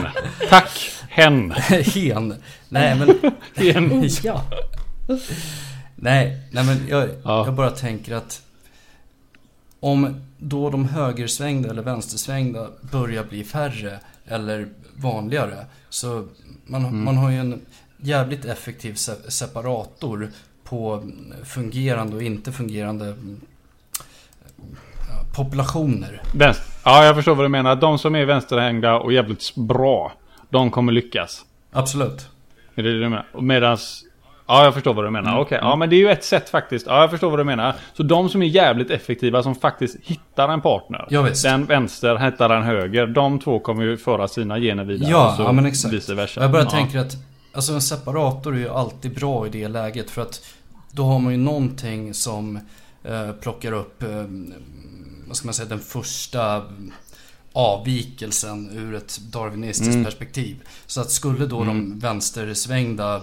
[0.49, 0.91] Tack.
[1.09, 1.51] Hen.
[1.95, 2.35] Hen.
[2.69, 3.33] Nej, men...
[3.75, 4.09] Hen.
[4.23, 4.43] Ja.
[5.97, 7.45] Nej, nej men jag, Ja.
[7.45, 8.43] jag bara tänker att
[9.81, 14.67] om då de högersvängda eller vänstersvängda börjar bli färre eller
[14.97, 15.57] vanligare
[15.89, 16.27] så
[16.67, 17.05] man, Mm.
[17.05, 17.61] man har ju en
[17.97, 20.31] jävligt effektiv se- separator
[20.65, 21.11] på
[21.45, 23.41] fungerande och inte fungerande mm,
[25.37, 26.23] populationer.
[26.35, 26.65] Vänster.
[26.85, 27.77] Ja, jag förstår vad du menar.
[27.77, 30.13] De som är vänsterhängda och jävligt bra,
[30.49, 31.45] de kommer lyckas.
[31.73, 32.29] Absolut.
[32.75, 33.27] Är det det du menar?
[33.41, 34.03] Medans...
[34.49, 35.39] Ja, jag förstår vad du menar.
[35.39, 36.87] Okej, ja men det är ju ett sätt faktiskt.
[36.87, 37.75] Ja, jag förstår vad du menar.
[37.93, 41.07] Så de som är jävligt effektiva, som faktiskt hittar en partner.
[41.11, 41.43] Ja, visst.
[41.43, 43.07] Den vänster hittar den höger.
[43.07, 45.11] De två kommer ju föra sina gener vidare.
[45.11, 45.95] Ja, ja, men exakt.
[45.95, 46.41] Vice versa.
[46.41, 46.71] Jag bara ja.
[46.71, 47.17] tänker att
[47.57, 50.41] alltså en separator är ju alltid bra i det läget för att
[50.93, 52.59] då har man ju någonting som
[53.05, 54.25] eh, plockar upp, eh,
[55.27, 56.63] vad ska man säga, den första
[57.53, 60.05] avvikelsen ur ett darwinistiskt Mm.
[60.05, 60.57] perspektiv.
[60.87, 63.23] Så att skulle då de vänstersvängda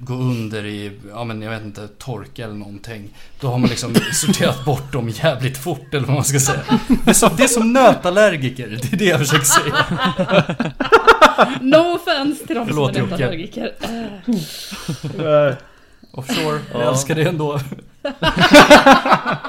[0.00, 3.08] gå under i, ja men jag vet inte, torka eller någonting.
[3.40, 6.62] Då har man liksom sorterat bort dem jävligt fort eller vad man ska säga.
[7.04, 9.76] Det är som, det är som nötallergiker, det är det jag försöker säga.
[11.60, 13.32] No offense till de Förlåt, som är.
[13.32, 13.48] Äh,
[15.48, 15.54] Eh,
[16.12, 17.60] Offshore, jag älskar det ändå.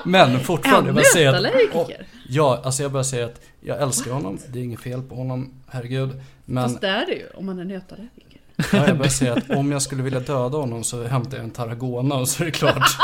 [0.05, 1.41] Men fortfarande, jag bara säga att...
[1.41, 2.05] nätallergiker?
[2.29, 4.37] Ja, alltså jag bara säger att jag älskar honom.
[4.47, 6.09] Det är inget fel på honom, herregud.
[6.45, 8.39] Men Fast det är det ju om man är nötallergiker.
[8.73, 11.51] ja, jag bara säger att om jag skulle vilja döda honom så hämtar jag en
[11.51, 12.97] Tarragona och så är det klart.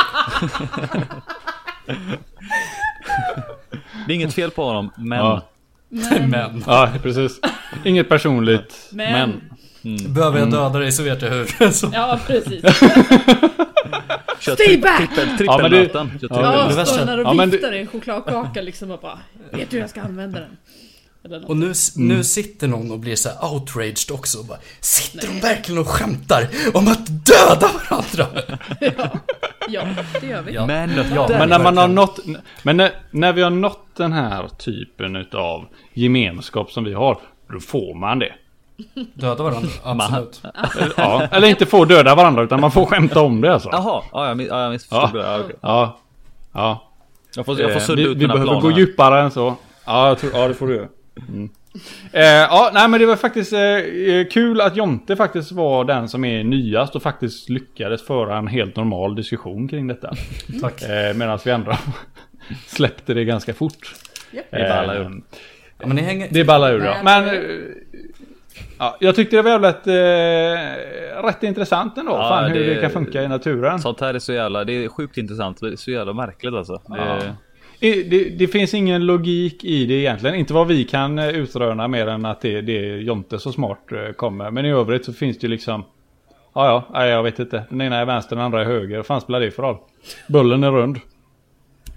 [4.08, 5.20] Det är inget fel på honom, men...
[5.20, 5.42] Ja.
[5.90, 7.40] Men, Men Ja, precis.
[7.84, 8.90] Inget personligt.
[8.92, 9.42] Men- Men.
[9.98, 10.14] Mm.
[10.14, 11.72] behöver jag döda dig så vet jag hur.
[11.72, 11.90] Så.
[11.94, 12.62] ja precis.
[14.40, 15.00] Kör Stay back!
[15.10, 17.78] trippel- Ja, men Ja, trippel- Ja, det värsta- står där och Ja, men viftar det-
[17.78, 19.20] i en chokladkaka liksom och bara
[19.52, 20.58] Vet du hur jag ska använda den?
[21.48, 25.40] Och nu, nu sitter någon och blir så här outraged också och bara Sitter de
[25.40, 28.42] verkligen och skämtar om att döda varandra?
[28.80, 29.10] Ja,
[29.70, 29.82] ja,
[30.22, 30.54] det gör vi.
[30.54, 30.66] Ja.
[30.66, 32.20] Men, Ja, Men när man har nått...
[32.64, 37.18] Men när, när vi har nått den här typen utav gemenskap som vi har,
[37.54, 38.34] då får man det.
[39.14, 40.42] Döda varandra, absolut.
[40.98, 43.70] Ja, eller inte får döda varandra utan man får skämta om det alltså.
[43.72, 45.24] Jaha, ja, jag, miss- ja, jag missförstod Ja.
[45.24, 45.28] det.
[45.30, 45.56] Ja, okej.
[45.62, 45.98] Ja.
[46.54, 46.84] Ja.
[47.36, 48.62] Jag får, jag får Eh, sudda vi ut vi mina behöver planer.
[48.62, 49.56] gå djupare än så.
[49.86, 50.88] Ja, jag tror, ja det får du göra.
[51.30, 51.50] Mm.
[52.14, 56.10] Eh, ja, nej men det var faktiskt eh, eh, kul att Jonte faktiskt var den
[56.10, 60.14] som är nyast och faktiskt lyckades föra en helt normal diskussion kring detta.
[60.62, 60.82] Tack.
[60.82, 61.78] Eh, Medan vi andra
[62.68, 63.94] släppte det ganska fort.
[64.32, 64.46] Japp.
[64.52, 65.22] Det är balla Eh, ur.
[65.80, 66.28] Ja, men hänger...
[66.32, 66.96] Det ballar ur ja.
[67.04, 67.36] Men- Men...
[67.36, 67.42] eh,
[68.80, 72.12] Ja, jag tyckte det var jävligt eh, rätt intressant ändå.
[72.12, 72.74] Ja, fan hur det...
[72.74, 73.80] det- kan funka i naturen.
[73.80, 75.60] Sånt här är så jävla, det är sjukt intressant.
[75.62, 76.74] Det är så jävla märkligt alltså.
[76.88, 77.20] Det, Ja.
[77.80, 80.36] I- Det, det finns ingen logik i det egentligen.
[80.36, 83.92] Inte vad vi kan eh, utröna mer än att det, det är Jonte så smart
[83.92, 84.52] eh, kommer.
[84.52, 85.84] Men i övrigt så finns det ju liksom...
[86.54, 87.64] Ja, ja, nej, jag vet inte.
[87.70, 88.98] Den ena är vänster, den andra är höger.
[88.98, 89.78] Vad fan spelar det för roll?
[90.28, 91.00] Bullen är rund.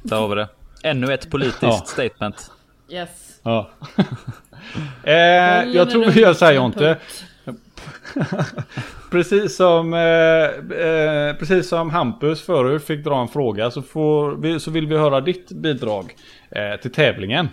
[0.03, 0.49] Där har vi det.
[0.83, 1.83] Ännu ett politiskt Ja.
[1.87, 2.51] statement.
[2.91, 3.41] Yes.
[3.43, 3.71] Ja.
[5.05, 5.15] eh,
[5.75, 6.97] jag tror vi gör så här Jonte.
[9.11, 14.61] Precis som, eh, eh, precis som Hampus förut fick dra en fråga så, får vi,
[14.61, 16.15] så vill vi höra ditt bidrag
[16.51, 17.49] eh, till tävlingen.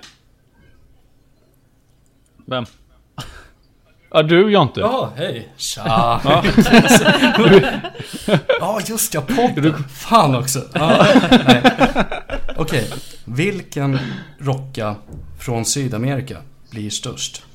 [2.45, 2.65] Vem?
[4.11, 4.79] Ja, du Jonte.
[4.79, 5.53] Ja, hej.
[5.57, 6.21] Tja.
[8.59, 9.73] Ja, just ja, podden.
[9.89, 10.59] Fan också.
[10.73, 11.61] Nej.
[12.55, 12.89] Okej,
[13.25, 13.99] vilken
[14.39, 14.95] rocka
[15.39, 16.37] från Sydamerika
[16.71, 17.46] blir störst.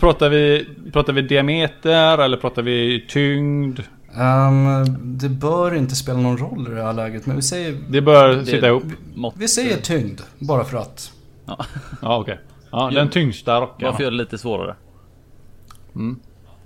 [0.00, 3.80] Pratar vi, pratar vi diameter eller pratar vi tyngd?
[4.18, 4.84] Um,
[5.18, 7.76] det bör inte spela någon roll i det här läget, men vi säger...
[7.88, 8.82] Det bör sitta ihop.
[9.14, 11.12] Mått, Vi säger tyngd, bara för att.
[11.46, 11.64] ja.
[12.02, 12.38] Ja, okej.
[12.70, 13.86] Ja, den tyngsta rocken.
[13.86, 14.74] Varför gör det lite svårare?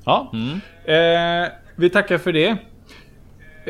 [0.05, 0.33] Ja.
[0.33, 0.61] Mm.
[0.85, 2.49] Eh, vi tackar för det.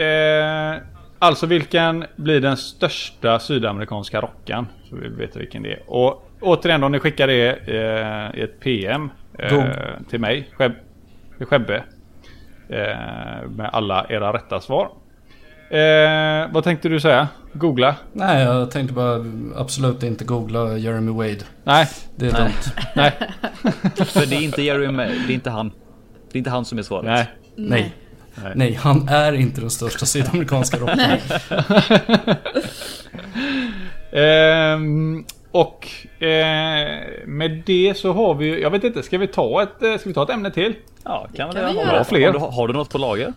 [0.03, 0.83] Eh,
[1.19, 4.67] alltså vilken blir den största sydamerikanska rockan?
[4.91, 5.83] Så vi vet vilken det är.
[5.87, 9.11] Och återigen om ni skickar det eh, i ett PM
[9.43, 9.65] eh, Då-
[10.11, 10.73] till mig, Skeb,
[11.41, 11.83] Skebbe.
[12.69, 14.91] Eh, med alla era rätta svar.
[15.71, 17.29] Eh, vad tänkte du säga?
[17.53, 17.97] Googla?
[18.13, 19.25] Nej, jag tänkte bara
[19.57, 21.45] absolut inte googla Jeremy Wade.
[21.65, 21.87] Nej,
[22.17, 22.43] Det är Nej.
[22.43, 22.73] dumt.
[22.97, 23.13] nej,
[24.07, 25.73] För det är inte Jerry May, det är inte han.
[26.33, 27.05] Det är inte han som är svaret.
[27.05, 27.27] nej.
[27.57, 27.95] Nej.
[28.43, 28.53] Nej.
[28.55, 31.19] Nej, han är inte den största sydamerikanska rockaren.
[34.13, 35.89] Ehm, och
[36.23, 40.09] eh, med det så har vi Jag vet inte, ska vi ta ett, eh, ska
[40.09, 40.75] vi ta ett ämne till?
[41.05, 41.73] Ja, kan man Kan det?
[41.73, 41.99] vi Har, göra.
[41.99, 42.27] du- Fler.
[42.27, 43.33] Har, du, har du något på lager?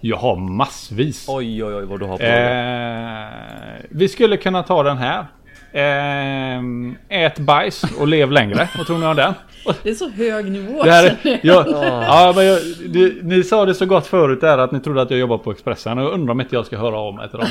[0.00, 1.26] Jag har massvis.
[1.28, 3.24] Oj, oj, oj vad du har på lager.
[3.26, 5.26] Eh, vi skulle kunna ta den här.
[5.72, 8.68] Ehm, ät bajs och lev längre.
[8.78, 9.34] Vad tror ni om den?
[9.82, 10.82] Det är så hög nivå.
[10.82, 11.40] Det här, jag.
[11.42, 11.66] jag,
[12.04, 15.10] ja, men jag, det, ni sa det så gott förut där att ni trodde att
[15.10, 17.38] jag jobbar på Expressen och jag undrar om inte jag ska höra av mig till
[17.38, 17.48] dem.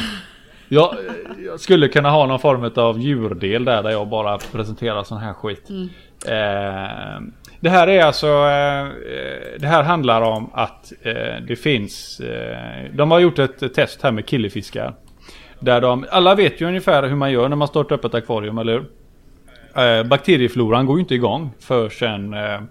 [0.70, 0.96] Jag,
[1.46, 5.34] jag skulle kunna ha någon form av djurdel där, där jag bara presenterar sån här
[5.34, 5.70] skit.
[6.28, 7.22] Eh,
[7.60, 8.88] det här är alltså, eh,
[9.60, 11.14] det här handlar om att eh,
[11.48, 14.96] det finns, eh, de har gjort ett test här med killefiskar.
[15.60, 18.58] Där de, alla vet ju ungefär hur man gör när man startar upp ett akvarium,
[18.58, 18.86] eller hur?
[19.84, 22.62] Eh, bakteriefloran går ju inte igång förrän eh,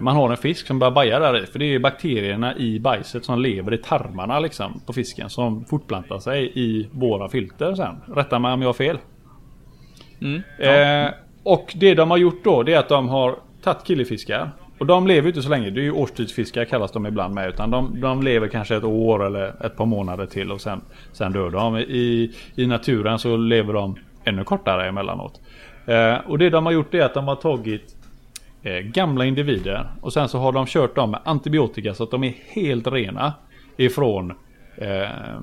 [0.00, 1.46] man har en fisk som börjar baja där i.
[1.46, 6.18] För det är bakterierna i bajset som lever i tarmarna liksom på fisken som fortplantar
[6.18, 7.96] sig i våra filter sen.
[8.16, 8.98] Rätta mig om jag har fel.
[10.20, 10.42] Mm.
[10.58, 11.12] Eh,
[11.42, 14.50] och det de har gjort då det är att de har tagit killefiskar.
[14.78, 15.70] Och de lever inte så länge.
[15.70, 17.48] Det är ju årstidsfiskar kallas de ibland med.
[17.48, 20.80] Utan de, de lever kanske ett år eller ett par månader till och sen,
[21.12, 21.76] sen dör de.
[21.78, 25.40] I, I naturen så lever de ännu kortare emellanåt.
[25.86, 27.96] Eh, och det de har gjort är att de har tagit
[28.62, 32.24] eh, gamla individer och sen så har de kört dem med antibiotika så att de
[32.24, 33.34] är helt rena
[33.76, 34.34] ifrån
[34.76, 35.40] eh,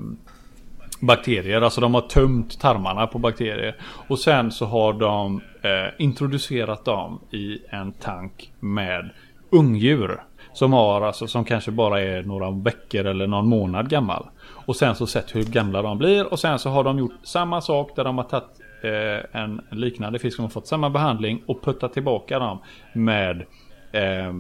[1.00, 1.62] bakterier.
[1.62, 3.76] Alltså de har tömt tarmarna på bakterier.
[4.08, 9.10] Och sen så har de eh, introducerat dem i en tank med
[9.50, 10.22] ungdjur.
[10.54, 14.26] Som har alltså som kanske bara är några veckor eller någon månad gammal.
[14.66, 17.62] Och sen så sett hur gamla de blir och sen så har de gjort samma
[17.62, 21.64] sak där de har tagit eh, en liknande fisk som har fått samma behandling och
[21.64, 22.60] puttat tillbaka dem
[22.94, 23.46] med
[23.92, 24.34] eh,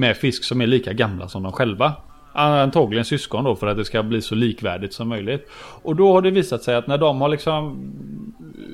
[0.00, 1.92] med fisk som är lika gamla som de själva.
[2.32, 5.50] Antagligen syskon då för att det ska bli så likvärdigt som möjligt.
[5.82, 7.78] Och då har det visat sig att när de har liksom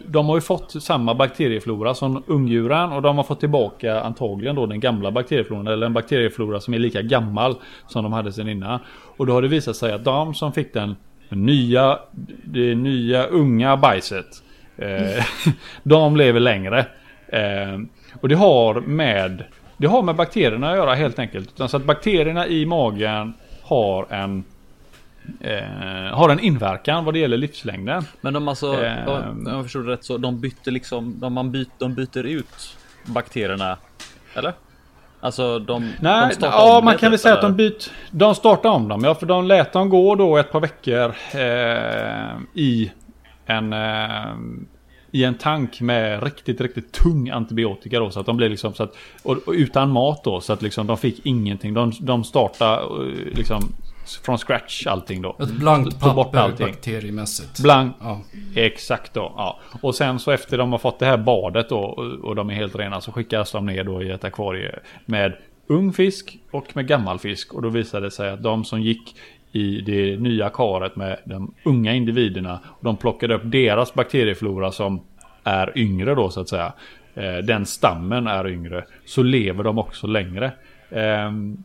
[0.06, 4.66] De har ju fått samma bakterieflora som ungdjuren och de har fått tillbaka antagligen då
[4.66, 7.54] den gamla bakteriefloran eller en bakterieflora som är lika gammal
[7.88, 8.80] som de hade sedan innan.
[9.16, 10.96] Och då har det visat sig att de som fick den
[11.28, 11.98] nya,
[12.44, 14.42] det nya unga bajset
[14.78, 15.24] eh,
[15.82, 16.86] De lever längre.
[17.28, 17.78] Eh,
[18.20, 19.44] och det har med
[19.76, 21.48] det har med bakterierna att göra helt enkelt.
[21.54, 24.44] Utan Så att bakterierna i magen har en
[25.40, 28.04] eh, har en inverkan vad det gäller livslängden.
[28.20, 29.08] Men de alltså, Ehm.
[29.08, 32.76] om jag förstår det rätt så de byter liksom, de, man byter, de byter ut
[33.04, 33.76] bakterierna.
[34.34, 34.52] Eller?
[35.20, 37.56] Alltså de, Nej, de startar ja om man kan väl säga att de eller?
[37.56, 39.04] byt, De startar om dem.
[39.04, 42.92] Ja, för de lät dem gå då ett par veckor eh, i
[43.46, 44.34] en eh,
[45.10, 48.10] i en tank med riktigt, riktigt tung antibiotika då.
[48.10, 50.40] Så att de blev liksom så att, och, och utan mat då.
[50.40, 51.74] Så att liksom de fick ingenting.
[51.74, 53.72] De, de startade eh, liksom
[54.22, 55.36] från scratch allting då.
[55.40, 56.66] Ett blankt bort papper allting.
[56.66, 57.60] bakteriemässigt.
[57.60, 58.20] Blank, Ja.
[58.54, 59.32] Exakt då.
[59.36, 59.60] Ja.
[59.82, 62.54] Och sen så efter de har fått det här badet då och, och de är
[62.54, 65.36] helt rena så skickas de ner då i ett akvarie med
[65.66, 67.54] ung fisk och med gammal fisk.
[67.54, 69.16] Och då visade det sig att de som gick
[69.56, 72.60] i det nya karet med de unga individerna.
[72.80, 75.00] De plockade upp deras bakterieflora som
[75.44, 76.72] är yngre då så att säga.
[77.14, 78.84] Eh, den stammen är yngre.
[79.04, 80.52] Så lever de också längre.
[80.90, 81.64] Ehm,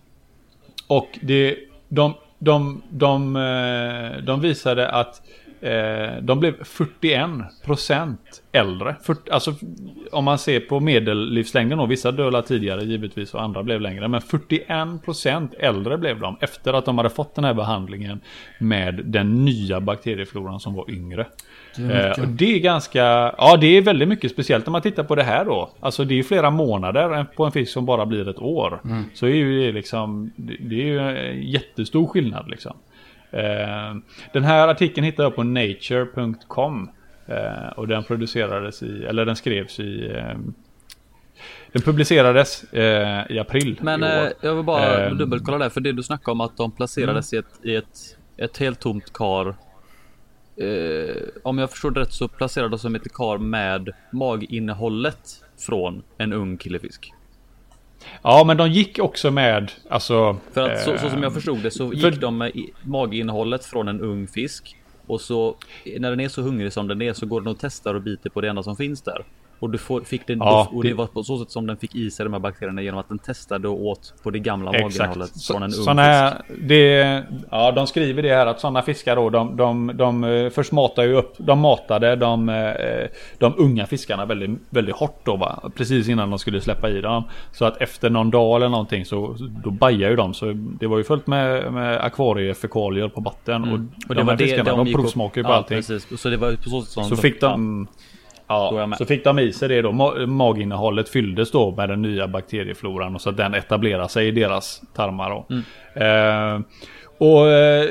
[0.88, 1.58] och det,
[1.90, 5.22] de, de, de, eh, de visade att
[5.62, 8.16] eh, de blev 41%
[8.52, 8.96] äldre.
[9.04, 9.54] 40, alltså
[10.12, 14.08] om man ser på medellivslängden och vissa dödade tidigare givetvis och andra blev längre.
[14.08, 18.22] Men 41% äldre blev de efter att de hade fått den här behandlingen
[18.60, 21.26] med den nya bakteriefloran som var yngre.
[21.76, 23.00] Det är Eh, det är ganska,
[23.38, 25.70] ja det är väldigt mycket speciellt om man tittar på det här då.
[25.80, 28.82] Alltså det är flera månader på en fisk som bara blir ett år.
[29.14, 32.78] Så är ju det liksom, det är ju en jättestor skillnad liksom.
[33.32, 33.96] Eh,
[34.34, 36.90] Den här artikeln hittar jag på nature.com.
[37.28, 40.38] Eh, och den producerades i, eller den skrevs i eh,
[41.72, 45.18] den publicerades eh, i april Men i eh, jag vill bara Ehm.
[45.18, 48.58] dubbelkolla där, för det du snackade om att de placerades i, ett, i ett, ett
[48.58, 49.56] helt tomt kar.
[50.58, 56.04] Eh, om jag förstår det rätt så placerades de i ett kar med maginnehållet från
[56.18, 57.14] en ung killefisk.
[58.24, 60.38] Ja, men de gick också med, alltså...
[60.54, 62.52] För att så, så som jag eh, förstod det så gick för- de med
[62.84, 64.76] maginnehållet från en ung fisk.
[65.08, 65.56] Och så
[66.00, 68.30] när den är så hungrig som den är så går den och testar och biter
[68.30, 69.26] på det enda som finns där.
[69.62, 71.78] Och du får, fick den, Ja, och det det- var på så sätt som den
[71.78, 74.72] fick i sig de här bakterierna genom att den testade och åt på det gamla
[74.72, 75.48] maginnehållet Exakt.
[75.48, 79.30] från en ung Såna här, det, ja, de skriver det här att sådana fiskar då,
[79.30, 82.66] de, de, de, eh, först matar ju upp, de matade de, eh,
[83.38, 85.72] de unga fiskarna väldigt, väldigt hårt då va?
[85.76, 87.24] Precis innan de skulle släppa i dem.
[87.52, 90.34] Så att efter någon dag eller någonting så då bajar ju de.
[90.34, 90.46] Så
[90.80, 93.22] det var ju fullt med, med akvariefekalier på.
[93.22, 93.92] Och, Mm.
[94.10, 95.78] Och de här fiskarna, de och- provsmakar ju på ja, allting.
[95.78, 96.22] Precis.
[96.22, 97.52] Så det var på så sätt som Så fick de...
[97.52, 97.88] Då är jag
[98.52, 99.92] Ja, så fick de i sig det då.
[99.92, 104.32] Ma- Maginnehållet fylldes då med den nya bakteriefloran och så att den etablerar sig i
[104.32, 105.46] deras tarmar då.
[105.50, 106.56] Mm.
[106.56, 106.62] Eh,
[107.18, 107.90] och eh,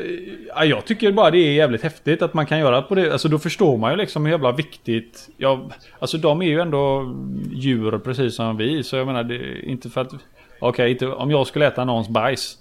[0.57, 3.13] ja, jag tycker bara det är jävligt häftigt att man kan göra på det.
[3.13, 5.29] Alltså då förstår man ju liksom hur jävla viktigt.
[5.37, 5.61] Ja,
[5.99, 7.15] alltså de är ju ändå
[7.53, 8.83] djur precis som vi.
[8.83, 10.13] Så jag menar det inte för att...
[10.61, 12.59] Okej, inte om jag skulle äta någons bajs.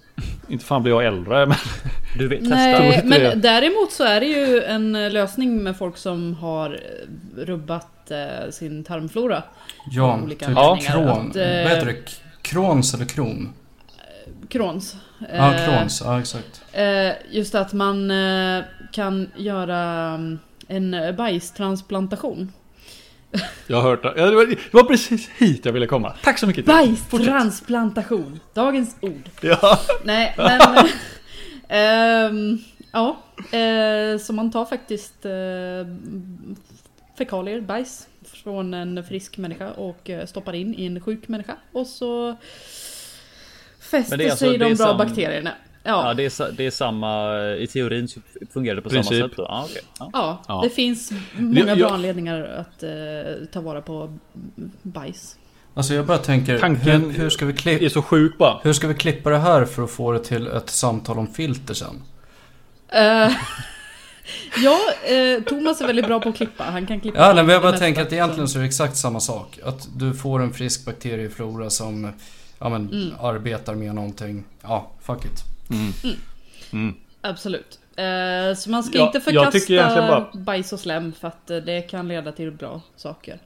[0.50, 1.58] Inte fan blir jag äldre men...
[2.18, 2.56] Du vet, testa.
[2.56, 8.12] Nej, men däremot så är det ju en lösning med folk som har eh, rubbat
[8.12, 9.44] eh, sin tarmflora.
[9.92, 10.56] Ja, olika typ
[10.88, 11.30] kron.
[11.30, 11.96] Att, eh, Vad heter det?
[12.42, 13.54] Krons eller kron?
[14.50, 14.96] Crohns.
[15.34, 16.02] Ja, Eh, krons.
[16.06, 16.62] Ja, exakt.
[16.72, 19.78] Eh, just att man eh, kan göra
[20.14, 22.52] mm, en bajstransplantation.
[23.68, 24.14] Jag har hört det.
[24.18, 26.14] Ja, det, var, det var precis hit jag ville komma.
[26.24, 26.66] Tack så mycket.
[26.66, 28.40] Bajstransplantation!
[28.54, 29.30] Dagens ord.
[29.42, 29.80] Ja.
[30.04, 30.62] Nej, men...
[31.70, 32.58] ehm,
[32.92, 33.18] ja,
[33.58, 35.32] eh, så man tar faktiskt eh,
[37.18, 38.08] fekalier, bajs,
[38.44, 41.56] från en frisk människa och eh, stoppar in i en sjuk människa.
[41.72, 42.38] Och så
[43.92, 45.52] fäster alltså- sig de bra sam- bakterierna.
[45.90, 48.08] Ja, Ja, det är, det är samma, i teorin
[48.54, 49.14] fungerar det på Princip.
[49.18, 49.38] samma sätt.
[49.38, 49.44] då.
[49.50, 49.82] Ja, okej.
[50.00, 50.10] ja.
[50.14, 50.62] ja, Ja.
[50.64, 54.18] det finns många Jag- bra anledningar att eh, ta vara på
[54.82, 55.36] bajs.
[55.74, 58.60] Alltså jag bara tänker, Tanken- hur, hur, ska vi Det är klippa, så sjuk bara.
[58.64, 61.74] hur ska vi klippa det här för att få det till ett samtal om filter
[61.74, 62.02] sen?
[62.88, 63.32] Eh,
[64.64, 64.80] ja,
[65.14, 66.64] eh, Thomas är väldigt bra på att klippa.
[66.64, 69.20] Han kan klippa Ja, men jag bara tänker att egentligen så är det exakt samma
[69.20, 69.60] sak.
[69.64, 72.14] Att du får en frisk bakterieflora som
[72.60, 73.14] ja, men, Mm.
[73.22, 74.44] arbetar med någonting.
[74.62, 75.44] Ja, fuck it.
[77.22, 77.80] Absolut.
[77.96, 81.82] Eh, så man ska Ja, inte förkasta bara- bajs och slem för att eh, det
[81.82, 83.40] kan leda till bra saker.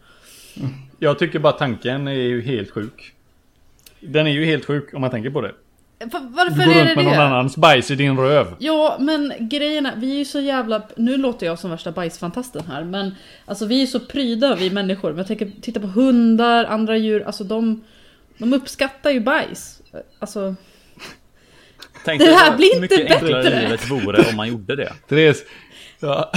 [0.99, 3.13] Jag tycker bara tanken är ju helt sjuk.
[3.99, 5.51] Den är ju helt sjuk om man tänker på det.
[5.99, 7.24] Du Varför går är runt det med någon det?
[7.24, 8.55] annans bajs i din röv.
[8.59, 10.82] Ja, men grejen är, vi är ju så jävla...
[10.97, 13.15] Nu låter jag som värsta bajsfantasten här, men
[13.45, 15.09] alltså vi är så pryda vi människor.
[15.09, 17.84] Men jag tänker, titta på hundar, andra djur, alltså de...
[18.38, 19.82] De uppskattar ju bajs.
[20.19, 20.55] Alltså,
[22.06, 23.62] Tänk Det här blir inte mycket enklare bättre.
[23.62, 24.94] livet vore om man gjorde det.
[25.10, 25.44] Therese.
[26.00, 26.32] Ja.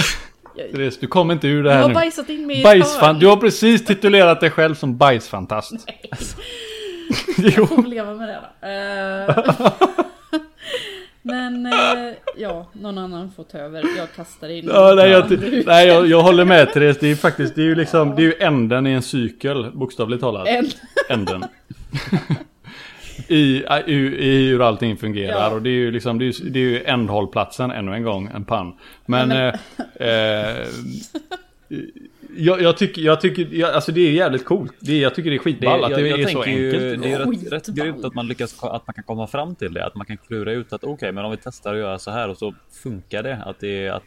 [0.71, 1.93] Therese, du kommer inte ur det jag här har nu.
[1.95, 3.19] bajsat in mig Bajsfan...
[3.19, 5.73] Du har precis titulerat dig själv som bajsfantast.
[7.37, 7.81] Jag får jo.
[7.81, 8.67] väl leva med det då.
[8.67, 9.73] Eh,
[11.21, 13.83] Men eh, ja, någon annan får ta över.
[13.97, 16.97] Jag kastar in Ja, nej, jag, nej jag, jag håller med Therese.
[16.99, 20.21] Det är faktiskt, det är ju liksom, det är ju änden i en cykel, bokstavligt
[20.21, 20.47] talat.
[20.47, 20.69] En.
[21.09, 21.45] Änden.
[23.27, 23.93] I, i,
[24.27, 25.39] i hur allting fungerar.
[25.41, 25.49] Ja.
[25.53, 28.29] Och det är ju liksom, det är, ju- det är ju ändhållplatsen ännu en gång,
[28.35, 28.73] en pann.
[29.05, 29.29] Men...
[29.29, 29.53] Ja,
[29.99, 30.65] Eh, eh,
[32.37, 34.73] jag, jag tycker, jag tycker, jag, alltså det är jävligt coolt.
[34.79, 36.67] Det är, jag tycker det är Det, skitball att jag, det jag är så ju,
[36.67, 37.01] enkelt.
[37.03, 39.85] det är ju rätt, grymt att man lyckas, att man kan komma fram till det.
[39.85, 42.29] Att man kan klura ut att okej, men om vi testar att göra så här
[42.29, 42.53] och så
[42.83, 43.35] funkar det.
[43.45, 44.03] Att det är att,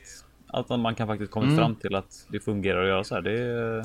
[0.47, 1.59] att man kan faktiskt komma Mm.
[1.59, 3.23] fram till att det fungerar att göra så här.
[3.23, 3.85] Det är,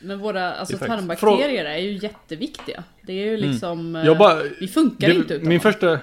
[0.00, 2.82] Men våra alltså, tarmbakterier är ju jätteviktiga.
[3.02, 3.96] Det är ju liksom...
[3.96, 5.72] eh, Jag bara, vi funkar det, inte utan min dem.
[5.72, 5.98] första,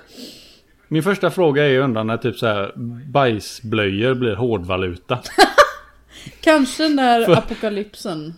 [0.87, 2.71] min första fråga är ju undrar när typ så här
[3.11, 5.19] bajsblöjor blir hårdvaluta.
[6.41, 8.33] Kanske när För- apokalypsen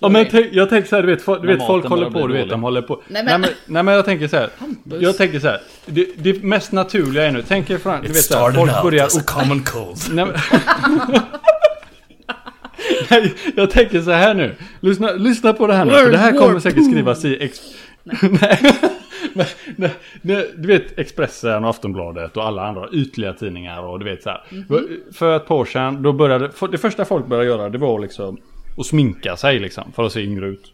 [0.00, 2.34] Ja men jag tänker så här, du vet, folk, du vet folk håller på, du
[2.34, 3.02] vet, de håller på.
[3.08, 4.50] Nej, Nej men- nej, men jag tänker så här.
[5.00, 5.60] Jag tänker så här.
[5.86, 9.24] Det, det mest naturliga är nu, tänk er fram, du vet så här, folk börjar...
[9.24, 9.98] common cold.
[10.10, 10.34] Nej, men...
[13.10, 14.54] Nej, jag tänker så här nu.
[14.80, 15.90] Lyssna, lyssna på det här nu.
[15.92, 17.52] För det här kommer säkert skrivas i...
[18.40, 18.58] Nej.
[19.76, 19.90] Nej,
[20.22, 24.30] nej, du vet Expressen och Aftonbladet och alla andra ytliga tidningar och du vet så
[24.30, 24.42] här.
[24.50, 24.86] Mhm.
[25.12, 26.50] För ett par år sedan, då började...
[26.70, 28.38] Det första folk började göra det var liksom
[28.78, 30.72] att sminka sig liksom för att se yngre ut.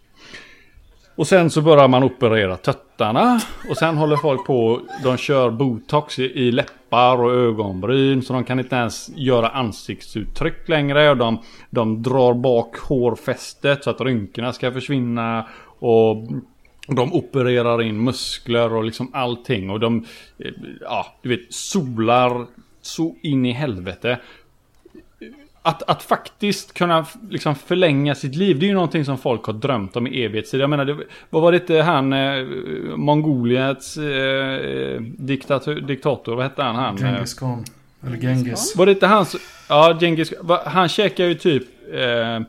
[1.16, 3.40] Och sen så börjar man operera tuttarna.
[3.70, 4.80] Och sen håller folk på.
[5.04, 8.22] De kör botox i, i läppar och ögonbryn.
[8.22, 11.10] Så de kan inte ens göra ansiktsuttryck längre.
[11.10, 15.46] Och de, de drar bak hårfästet så att rynkorna ska försvinna.
[15.78, 16.16] Och
[16.88, 19.70] de opererar in muskler och liksom allting.
[19.70, 20.04] Och de,
[20.38, 22.46] eh, ja, du vet, solar
[22.82, 24.18] så in i helvete.
[25.66, 29.52] Att, att faktiskt kunna liksom förlänga sitt liv, det är ju någonting som folk har
[29.52, 30.60] drömt om i evighetstid.
[30.60, 30.96] Jag menar, det,
[31.30, 32.44] vad var det inte han, eh,
[32.96, 36.76] Mongoliets eh, diktator, diktator, vad hette han?
[36.76, 37.64] han eh, Genghis khan.
[38.06, 38.76] Eller Genghis.
[38.76, 39.36] var det inte hans,
[39.68, 40.32] ja Genghis,
[40.64, 42.40] han käkade ju typ, eh,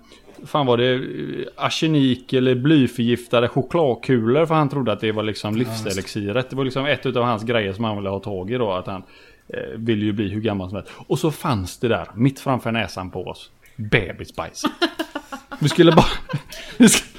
[0.45, 1.01] fan var det,
[1.55, 6.49] arsenik eller blyförgiftade chokladkulor för han trodde att det var liksom livselixiret.
[6.49, 8.87] Det var liksom ett av hans grejer som han ville ha tag i då, att
[8.87, 9.03] han
[9.47, 10.91] eh, ville ju bli hur gammal som helst.
[11.07, 14.63] Och så fanns det där, mitt framför näsan på oss, bebisbajs.
[15.59, 16.05] Vi skulle bara,
[16.77, 17.11] vi skulle,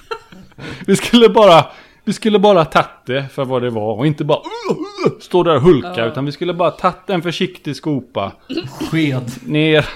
[0.86, 1.66] vi skulle bara,
[2.04, 5.42] vi skulle bara tagit det för vad det var och inte bara uh, uh, stå
[5.42, 8.32] där och hulka utan vi skulle bara tagit en försiktig skopa
[8.90, 9.30] Sked.
[9.44, 9.86] ner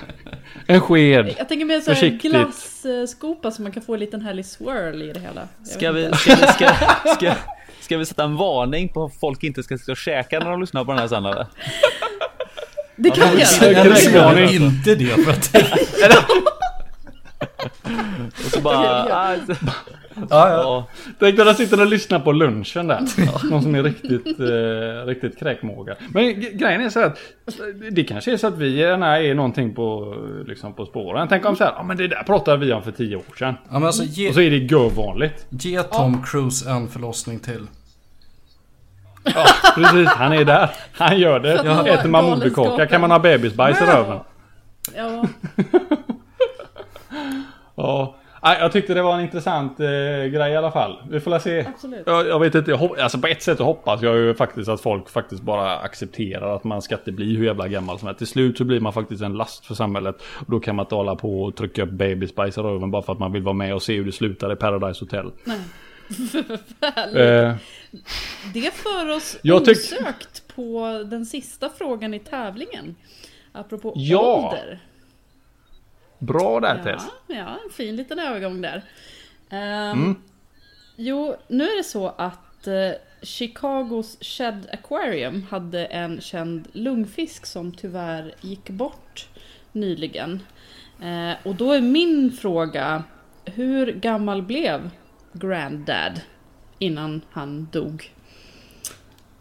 [0.66, 1.35] en sked.
[1.39, 2.33] Jag tänker mer såhär Försiktigt.
[2.33, 5.49] glasskopa så man kan få en liten härlig swirl i det hela.
[5.59, 6.74] Jag Ska vi, ska, vi, ska,
[7.14, 7.35] ska,
[7.91, 10.61] ska vi sätta en varning på att folk inte ska sitta och käka när de
[10.61, 11.47] lyssnar på den här sen eller?
[12.97, 13.72] Det kan vi göra!
[13.72, 15.57] det- Eller gör det- inte det för att...
[18.45, 19.09] Och så bara...
[19.09, 19.36] Ja.
[20.30, 20.86] ah, ja, ja.
[21.18, 23.01] Tänk när de sitter och lyssnar på lunchen där.
[23.51, 25.97] Någon som är riktigt, eh, riktigt kräkmåga.
[26.12, 27.18] Men grejen är så att
[27.91, 30.14] det kanske är så att vi gärna är någonting på,
[30.47, 31.28] liksom på spåren.
[31.28, 33.55] Tänk om så här, ja men det där pratade vi om för tio år sedan.
[33.68, 35.47] ja men alltså ge, Och så är det görvanligt.
[35.49, 37.66] ge Tom Cruise en förlossning till.
[39.24, 39.44] Ja,
[39.74, 40.08] precis.
[40.08, 40.70] Han är där.
[40.92, 41.60] Han gör det.
[41.64, 41.86] Ja.
[41.86, 44.18] Äter man moderkaka kan man ha bebisbajs i röven.
[44.96, 45.24] Ja,
[47.74, 48.16] Ja.
[48.42, 49.86] Jag tyckte det var en intressant eh,
[50.26, 50.96] grej i alla fall.
[51.10, 51.66] Vi får la se.
[51.74, 52.02] absolut.
[52.06, 54.80] Jag, jag vet inte, jag hop- alltså på ett sätt hoppas jag ju faktiskt att
[54.80, 58.18] folk faktiskt bara accepterar att man ska inte bli hur jävla gammal som helst.
[58.18, 60.16] Till slut så blir man faktiskt en last för samhället.
[60.38, 63.12] Och då kan man inte hålla på och trycka upp babyspice i röven bara för
[63.12, 65.30] att man vill vara med och se hur det slutar i Paradise Hotel.
[65.44, 65.58] Nej.
[67.16, 67.56] Eh,
[68.54, 72.96] Det för oss Jag tyck- osökt på den sista frågan i tävlingen.
[73.52, 74.50] Apropå Ja.
[74.50, 74.80] ålder.
[76.18, 77.02] bra där Ja, Tess.
[77.26, 78.82] ja, en fin liten övergång där.
[79.50, 80.22] Ehm, Mm.
[80.96, 82.90] Jo, nu är det så att eh,
[83.22, 89.28] Chicagos Shed Aquarium hade en känd lungfisk som tyvärr gick bort
[89.72, 90.42] nyligen.
[91.02, 93.02] Eh, och då är min fråga,
[93.44, 94.90] hur gammal blev
[95.33, 96.20] Granddad
[96.78, 98.11] innan han dog?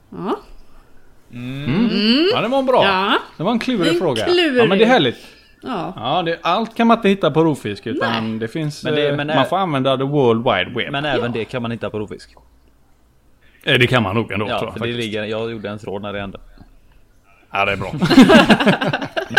[0.09, 0.39] Ja,
[2.33, 2.83] Ja, det var bra.
[2.83, 4.25] ja, Det var en klurig En fråga.
[4.25, 4.61] klurig.
[4.61, 5.17] Ja, men det är härligt.
[5.61, 5.93] ja.
[5.95, 8.83] Ja, det, allt kan man inte hitta på rovfisk utan det finns...
[8.83, 10.91] Men det- eh, men man är- får använda the world wide web.
[10.91, 12.35] Men även det kan man hitta på rovfisk.
[13.63, 15.79] Eh, det kan man nog ändå tror Ja, jag för det ligger, jag gjorde en
[15.79, 16.39] tråd när det hände.
[17.51, 17.91] Ja, det är bra.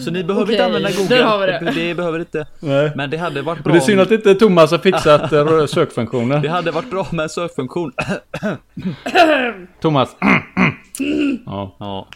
[0.00, 1.16] Så ni behöver Okej, inte använda Google.
[1.16, 1.70] där har vi det.
[1.88, 2.46] det behöver inte.
[2.60, 2.92] Nej.
[2.94, 3.72] Men det hade varit bra.
[3.72, 6.42] Men det är synd att inte Thomas har fixat eh, sökfunktionen.
[6.42, 7.92] Det hade varit bra med en sökfunktion.
[9.80, 10.16] Thomas.
[11.46, 11.76] ja.
[11.80, 12.06] Ja.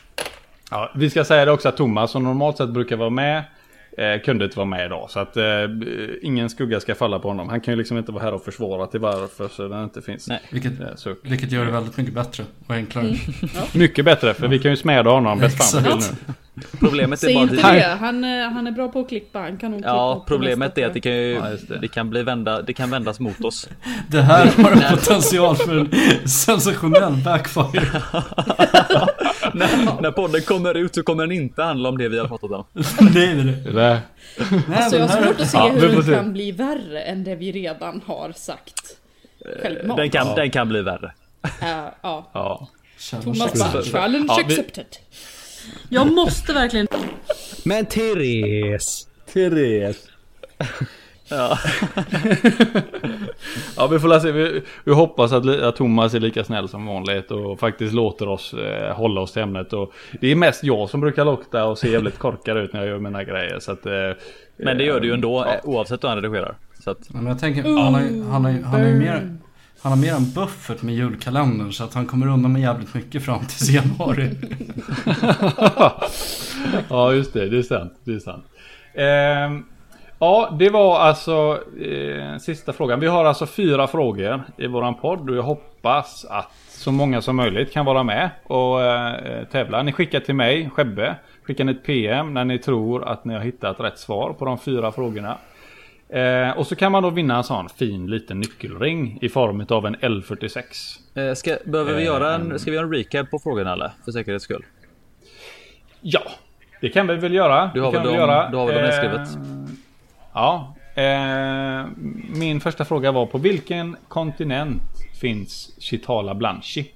[0.70, 0.92] ja.
[0.94, 3.42] Vi ska säga det också att Thomas som normalt sett brukar vara med.
[3.98, 5.10] Eh, kunde inte vara med idag.
[5.10, 5.44] Så att eh,
[6.22, 7.48] ingen skugga ska falla på honom.
[7.48, 10.28] Han kan ju liksom inte vara här och försvara till varför så den inte finns.
[10.28, 10.40] Nej.
[10.50, 11.18] Vilket, Eh, sök.
[11.22, 13.14] vilket gör det väldigt mycket bättre och enklare.
[13.74, 16.22] Mycket bättre för vi kan ju smäda honom bäst fan vi vill Exakt.
[16.28, 16.34] nu.
[16.80, 19.38] Problemet är bara inte att det, han, eh, han är bra på att klippa.
[19.38, 21.78] Han kan nog klippa Ja, problemet är att det kan ju, Ja, det.
[21.78, 21.88] det.
[21.88, 23.68] kan bli vända, det kan vändas mot oss.
[24.10, 28.02] Det här har en potential för en sensationell backfire.
[29.54, 32.50] när, när podden kommer ut så kommer den inte handla om det vi har pratat
[32.50, 32.64] om.
[33.00, 33.98] Nej, nej, nej.
[34.68, 36.14] Det Alltså jag har svårt att se Ja, hur den se.
[36.14, 38.80] kan bli värre än det vi redan har sagt.
[39.62, 39.98] Självmant.
[39.98, 41.12] Den kan, den kan bli värre.
[41.42, 41.68] Eh,
[42.02, 42.30] ja.
[42.34, 42.68] Ja.
[43.22, 44.86] Thomas bara, challenge Ja, vi- accepted.
[45.88, 46.86] Jag måste verkligen...
[47.64, 49.08] Men Therese.
[49.32, 50.08] Therese.
[51.28, 51.58] Ja.
[53.76, 54.32] Ja vi får se.
[54.32, 58.54] Vi, vi hoppas att, att Thomas är lika snäll som vanligt och faktiskt låter oss
[58.54, 59.72] eh, hålla oss till ämnet.
[59.72, 62.88] Och det är mest jag som brukar lukta och se jävligt korkad ut när jag
[62.88, 63.58] gör mina grejer.
[63.60, 63.92] Så att, eh,
[64.56, 65.54] Men det gör du ju ändå Ja.
[65.54, 66.56] eh, oavsett hur han redigerar.
[66.84, 68.94] Så att, Ja, men jag tänker, han har, ju- han har, ju- han har ju
[68.94, 69.36] mer...
[69.86, 73.24] Han har mer en buffert med julkalendern så att han kommer undan med jävligt mycket
[73.24, 74.30] fram till januari.
[76.88, 77.92] ja just det, det är sant.
[78.04, 78.44] Det är sant.
[78.94, 79.64] Eh,
[80.18, 83.00] ja det var alltså eh, sista frågan.
[83.00, 87.36] Vi har alltså fyra frågor i våran podd och jag hoppas att så många som
[87.36, 89.82] möjligt kan vara med och eh, tävla.
[89.82, 91.16] Ni skickar till mig, Skebbe.
[91.42, 94.58] Skickar ni ett PM när ni tror att ni har hittat rätt svar på de
[94.58, 95.38] fyra frågorna.
[96.08, 99.86] Eh, och så kan man då vinna en sån fin liten nyckelring i form av
[99.86, 100.62] en L46.
[101.14, 103.90] Eh, ska, behöver vi göra en, ska vi göra en recap på frågan eller?
[104.04, 104.64] För säkerhets skull.
[106.00, 106.22] Ja,
[106.80, 107.70] det kan vi väl göra.
[107.74, 108.50] Du har väl dem- göra.
[108.50, 109.28] du har väl dem Eh, nedskrivet?
[110.32, 110.74] Ja.
[110.94, 111.86] Eh,
[112.38, 114.82] min första fråga var på vilken kontinent
[115.20, 116.92] finns Chitala Blanchi?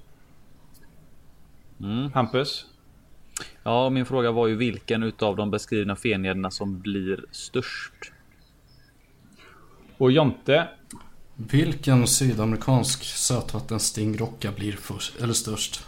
[1.79, 2.11] Mm.
[2.13, 2.65] Hampus?
[3.63, 7.93] Ja, min fråga var ju vilken utav de beskrivna fenederna som blir störst?
[10.01, 10.67] Och Jonte?
[11.35, 15.85] Vilken sydamerikansk sötvattenstingrocka blir först, eller störst?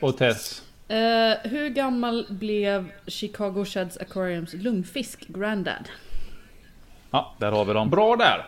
[0.00, 0.62] Och Tess?
[0.88, 5.88] Eh, hur gammal blev Chicago Sheds Aquariums lungfisk Grandad?
[7.10, 7.90] Ja, Där har vi dem.
[7.90, 8.46] bra där.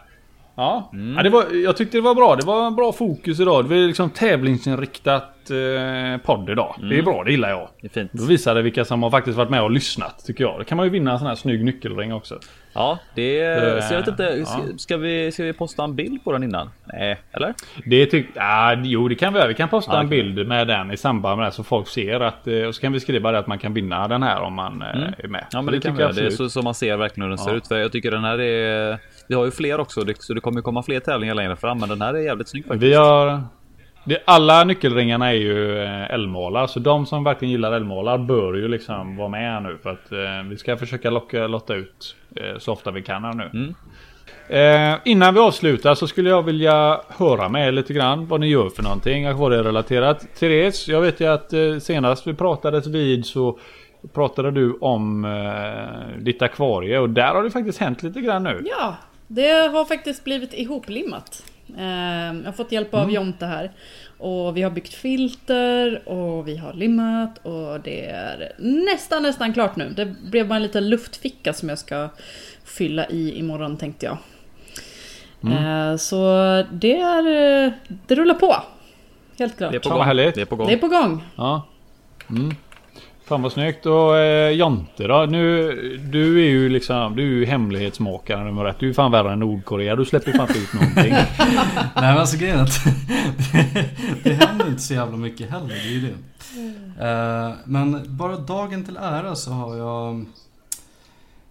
[0.57, 1.17] Ja, Mm.
[1.17, 2.37] ja det var, jag tyckte det var bra.
[2.37, 3.65] Det var en bra fokus idag.
[3.65, 6.75] Det var liksom tävlingsinriktat eh, podd idag.
[6.91, 7.69] Det är bra, det gillar jag.
[7.81, 8.11] Det är fint.
[8.13, 10.59] Då visar det vilka som har faktiskt varit med och lyssnat tycker jag.
[10.61, 12.39] Då kan man ju vinna en sån här snygg nyckelring också.
[12.75, 13.77] Ja, det är...
[13.77, 14.65] Eh, Så jag vet inte, ska, ja.
[14.79, 16.71] ska, vi, ska vi posta en bild på den innan?
[16.85, 17.55] Nej, eller?
[17.87, 19.49] Det tycker ja, Jo det kan vi göra.
[19.49, 22.21] Vi kan posta Ja, en bild med den i samband med det så folk ser
[22.21, 22.47] att...
[22.47, 24.83] eh, Och så kan vi skriva det att man kan vinna den här om man
[24.83, 25.15] eh, Mm.
[25.19, 25.45] är med.
[25.53, 26.13] Ja, men det, kan tycker vi göra.
[26.13, 27.69] Det är så, så man ser verkligen hur den ser ut.
[27.69, 28.99] För jag tycker den här är...
[29.33, 31.79] Vi har ju fler också, så det kommer komma fler tävlingar längre fram.
[31.79, 32.83] Men den här är jävligt snygg faktiskt.
[32.83, 33.41] Vi har...
[34.05, 38.69] Det, alla nyckelringarna är ju eh, älgmålar så de som verkligen gillar älgmålar bör ju
[38.69, 42.59] liksom vara med här nu för att eh, vi ska försöka locka, lotta ut eh,
[42.59, 43.51] så ofta vi kan här nu.
[43.55, 43.75] Mm.
[44.49, 48.47] Eh, innan vi avslutar så skulle jag vilja höra med er lite grann vad ni
[48.47, 50.27] gör för någonting och vad det är relaterat.
[50.39, 53.59] Therese, jag vet ju att eh, senast vi pratades vid så
[54.13, 58.63] pratade du om eh, ditt akvarie och där har det faktiskt hänt lite grann nu.
[58.65, 58.97] Ja,
[59.35, 61.45] det har faktiskt blivit ihoplimmat.
[61.79, 61.85] Eh,
[62.27, 63.71] jag har fått hjälp av Jonte här.
[64.19, 69.77] Och vi har byggt filter och vi har limmat och det är nästan nästan klart
[69.77, 69.89] nu.
[69.97, 72.09] Det blev bara en liten luftficka som jag ska
[72.65, 74.17] fylla i imorgon tänkte jag.
[75.53, 76.17] Eh, så
[76.73, 77.27] det är...
[77.67, 77.73] eh,
[78.07, 78.57] Det rullar på.
[79.39, 79.71] Helt klart.
[79.73, 80.07] Det är på gång.
[80.35, 80.67] Det är på gång.
[80.67, 81.25] Det är på gång.
[81.37, 81.67] Ja.
[82.31, 82.55] Mm.
[83.33, 83.87] Fan vad snyggt.
[83.87, 85.27] Och eh, Jonte då?
[85.31, 85.73] Nu,
[86.11, 88.79] du är ju liksom, du är ju hemlighetsmakaren nummer ett.
[88.79, 89.97] Du är ju fan värre än Nordkorea.
[89.97, 91.13] Du släpper ju fan inte ut någonting.
[91.13, 91.33] Nej
[91.95, 93.75] men alltså grejen är att det,
[94.31, 96.15] det händer inte så jävla mycket heller, det är ju det.
[97.07, 100.27] Eh, men bara dagen till ära så har jag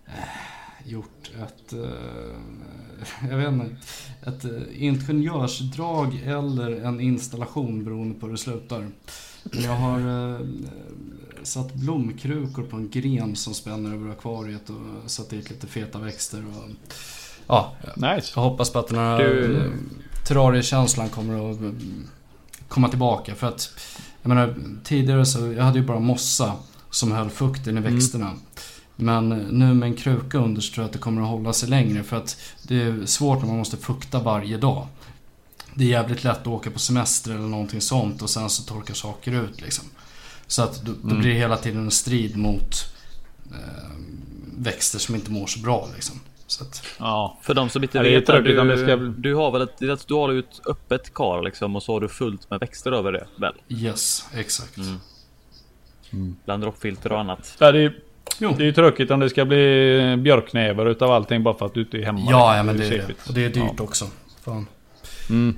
[0.08, 3.76] eh, gjort ett, eh, jag vet inte,
[4.28, 8.88] ett eh, ingenjörsdrag eller en installation beroende på hur det slutar.
[9.44, 10.40] Men jag har eh,
[11.44, 16.44] satt blomkrukor på en gren som spänner över akvariet och satt dit lite feta växter
[16.48, 16.70] och
[17.48, 18.32] ja, nice.
[18.36, 19.72] jag hoppas på att den här Du-
[20.28, 22.08] terrariekänslan kommer att mm,
[22.68, 23.36] komma tillbaka.
[23.36, 23.70] För att,
[24.22, 26.54] jag menar, tidigare så, jag hade ju bara mossa
[26.90, 28.32] som höll fukten i växterna.
[28.96, 31.70] Men nu med en kruka under så tror jag att det kommer att hålla sig
[31.70, 32.04] längre.
[32.04, 32.38] För att
[32.68, 34.88] det är svårt när man måste fukta varje dag.
[35.76, 38.94] Det är jävligt lätt att åka på semester eller någonting sånt och sen så torkar
[38.94, 39.86] saker ut liksom.
[40.52, 42.94] Så att då, då blir det hela tiden en strid mot
[43.52, 43.58] eh,
[44.58, 46.20] växter som inte mår så bra liksom.
[46.48, 47.38] Så att, Ja.
[47.42, 49.78] För de som inte Ja, vet, tråkigt du, ska- du har väl ett,
[50.08, 53.28] du har ett öppet kar liksom och så har du fullt med växter över det
[53.36, 53.54] väl?
[53.70, 54.78] yes, exakt.
[56.46, 57.56] Bland droppfilter och annat.
[57.60, 57.94] Ja, det, är,
[58.40, 58.54] Jo.
[58.58, 61.82] det är ju tråkigt om det ska bli björknäver utav allting bara för att du
[61.82, 62.28] inte är hemma.
[62.32, 63.28] Ja, ja men det är det.
[63.28, 64.06] Och det är dyrt också.
[64.44, 64.68] Fan.
[65.30, 65.58] Mm.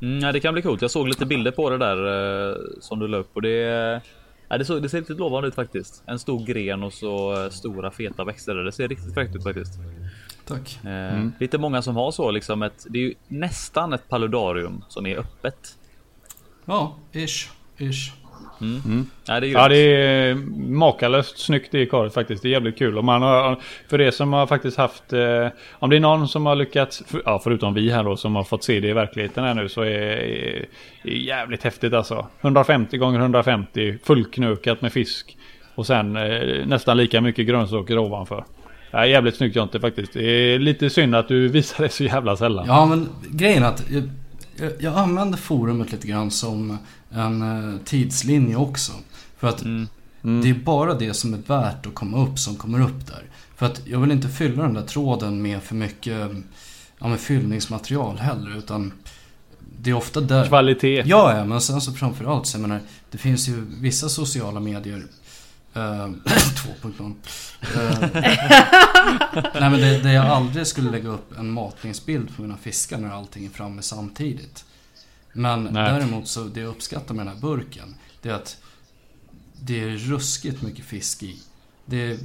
[0.00, 0.82] Mm, ja, det kan bli coolt.
[0.82, 4.00] Jag såg lite bilder på det där eh, som du la upp och det,
[4.48, 6.02] ja, det, såg, det ser riktigt lovande ut faktiskt.
[6.06, 8.54] En stor gren och så eh, stora feta växter.
[8.54, 8.64] där.
[8.64, 9.72] Det ser riktigt fräckt ut faktiskt.
[10.46, 10.84] Tack.
[10.84, 12.86] Eh, Lite många som har så liksom ett.
[12.88, 15.76] Det är ju nästan ett paludarium som är öppet.
[16.64, 17.48] Ja, ish.
[17.78, 18.12] Ish.
[19.26, 20.34] Ja, det är Ja det är
[20.68, 22.42] makalöst snyggt i karet faktiskt.
[22.42, 22.98] Det är jävligt kul.
[22.98, 25.12] Och man har, för det som har faktiskt haft...
[25.12, 28.36] Eh, om det är någon som har lyckats, för, ja, förutom vi här då som
[28.36, 30.66] har fått se det i verkligheten här nu så är
[31.04, 32.26] är jävligt häftigt alltså.
[32.40, 35.36] 150 gånger 150 fullknökat med fisk.
[35.74, 38.44] Och sen eh, nästan lika mycket grönsaker ovanför.
[38.90, 40.12] Det är jävligt snyggt Jonte faktiskt.
[40.12, 42.66] Det är lite synd att du visar det så jävla sällan.
[42.66, 44.02] Ja, men grejen är att jag,
[44.56, 46.78] jag, jag använder forumet lite grann som
[47.14, 48.92] en eh, tidslinje också.
[49.36, 49.58] För att
[50.22, 53.22] det är bara det som är värt att komma upp som kommer upp där.
[53.56, 56.30] För att jag vill inte fylla den där tråden med för mycket
[56.98, 58.58] ja, med fyllningsmaterial heller.
[58.58, 58.92] Utan
[59.78, 60.46] det är ofta där...
[60.46, 61.02] Kvalitet.
[61.06, 65.06] Ja, ja, men sen så framförallt så jag menar, det finns ju vissa sociala medier
[65.74, 65.80] eh,
[66.14, 67.14] 2.0
[67.60, 67.98] eh,
[69.60, 73.10] Nej men det, det jag aldrig skulle lägga upp en matningsbild på mina fiskar när
[73.10, 74.64] allting är framme samtidigt.
[75.34, 75.72] Men Nej.
[75.72, 78.56] däremot så det jag uppskattar med den här burken, det är att
[79.62, 81.38] det är ruskigt mycket fisk i.
[81.86, 82.18] Det är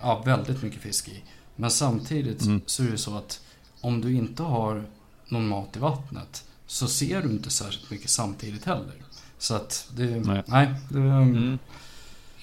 [0.00, 1.22] ja, väldigt mycket fisk i.
[1.56, 2.60] Men samtidigt Mm.
[2.66, 3.40] så är det så att
[3.80, 4.84] om du inte har
[5.28, 8.94] någon mat i vattnet så ser du inte särskilt mycket samtidigt heller.
[9.38, 10.04] Så att det...
[10.06, 10.42] Nej.
[10.46, 10.74] Nej.
[10.90, 11.58] det, Mm.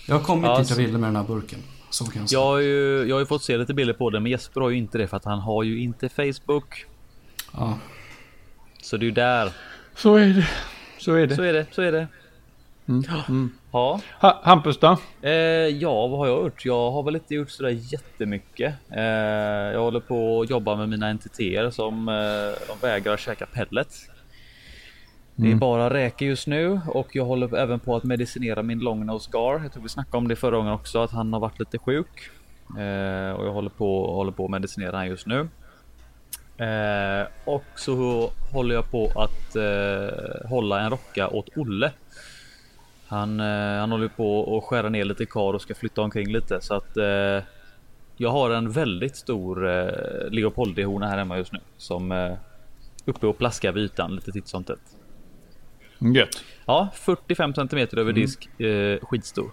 [0.08, 1.60] Jag har kommit Ja, dit jag ville med den här burken.
[1.90, 2.40] Så kan jag säga.
[2.40, 4.70] Jag har, ju, jag har ju fått se lite bilder på den men Jesper har
[4.70, 6.86] ju inte det för att han har ju inte Facebook.
[7.54, 7.78] Ja.
[8.82, 9.52] Så det är ju där.
[9.96, 10.48] Så är det.
[10.98, 11.36] Så är det.
[11.36, 12.08] Så är det, så är det.
[12.88, 13.04] Mm.
[13.30, 13.50] Mm.
[13.72, 14.98] Ja, Ha, Hampus då?
[15.22, 15.32] eh,
[15.68, 16.66] ja vad har jag gjort?
[16.66, 18.74] Jag har väl inte gjort sådär jättemycket.
[18.92, 19.04] Eh,
[19.74, 22.14] jag håller på att jobba med mina entiteter som eh,
[22.68, 24.10] de vägrar käka pellets.
[25.36, 25.60] Det är Mm.
[25.60, 29.60] bara räkor just nu och jag håller även på att medicinera min long nose scar.
[29.64, 32.30] Jag tror vi snackade om det förra gången också att han har varit lite sjuk.
[32.80, 35.48] Eh, och jag håller på, håller på att medicinera han just nu.
[36.58, 41.92] Eh, och så håller jag på att eh, hålla en rocka åt Olle.
[43.08, 46.62] Han, eh, han håller på att skära ner lite kar och ska flytta omkring lite
[46.62, 47.44] så att eh,
[48.18, 52.34] jag har en väldigt stor eh, Leopoldihona här hemma just nu som eh,
[53.06, 54.98] uppe och plaskar vid ytan lite titt som tätt.
[56.16, 56.44] Gött.
[56.66, 58.60] Ja, 45 centimeter över disk.
[58.60, 59.52] Eh, skitstor.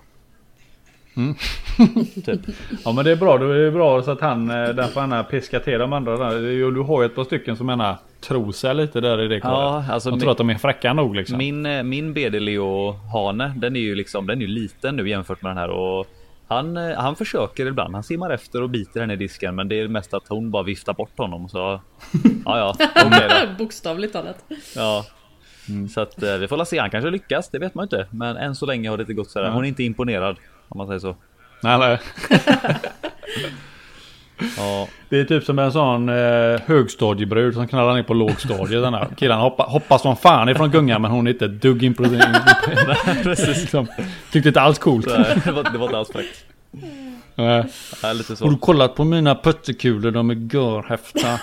[2.24, 2.40] typ.
[2.84, 3.38] Ja men det är bra.
[3.38, 6.40] Det är bra så att han, eh, den får gärna piska till de andra där.
[6.70, 9.54] Du har ju ett par stycken som gärna tror sig lite där i det karet.
[9.58, 11.38] Ja, alltså de min- tror att de är fräcka nog liksom.
[11.38, 15.08] Min, eh, min BD Leo Hane, den är ju liksom, den är ju liten nu
[15.08, 16.06] jämfört med den här och
[16.48, 17.94] han, eh, han försöker ibland.
[17.94, 20.62] Han simmar efter och biter henne i disken, men det är mest att hon bara
[20.62, 21.48] viftar bort honom.
[21.48, 21.80] Så
[22.44, 23.46] ja, ja.
[23.58, 24.44] Bokstavligt talat.
[24.76, 25.04] ja.
[25.94, 26.78] Så att vi får la se.
[26.78, 28.06] Han kanske lyckas, det vet man inte.
[28.10, 29.50] Men än så länge har det inte gått sådär.
[29.50, 30.36] Hon är inte imponerad
[30.70, 31.16] om man säger så.
[31.62, 31.98] Nej, nej.
[34.56, 38.82] Ja, Det är typ som en sån eh, högstadiebrud som knallar ner på lågstadiet.
[38.82, 41.82] Den här killen hoppa, hoppas som fan ifrån gungan men hon är inte ett dugg
[41.82, 42.54] imponerad.
[43.24, 43.86] liksom,
[44.32, 45.04] tyckte inte alls coolt.
[45.10, 46.44] Så, eh, det, var, det var inte alls fräckt.
[47.34, 47.64] Nej.
[48.02, 48.60] Ja, lite Har du så.
[48.60, 50.10] kollat på mina puttekulor?
[50.10, 51.28] De är görhäfta.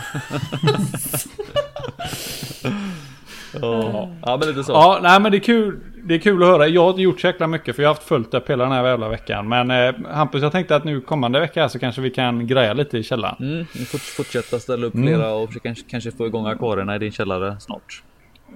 [3.61, 4.71] Ja, ja men lite så.
[4.71, 5.79] Ja, nej men det är kul.
[6.07, 6.67] Det är kul att höra.
[6.67, 8.85] Jag har gjort så jäkla mycket för jag har haft fullt upp hela den här
[8.87, 9.47] jävla veckan.
[9.49, 12.73] Men eh, Hampus, jag tänkte att nu kommande vecka här så kanske vi kan greja
[12.73, 13.35] lite i källaren.
[13.39, 15.07] Mm, vi får fortsätta ställa upp Mm.
[15.07, 18.03] flera och försöka kanske, få igång akvarierna i din källare snart.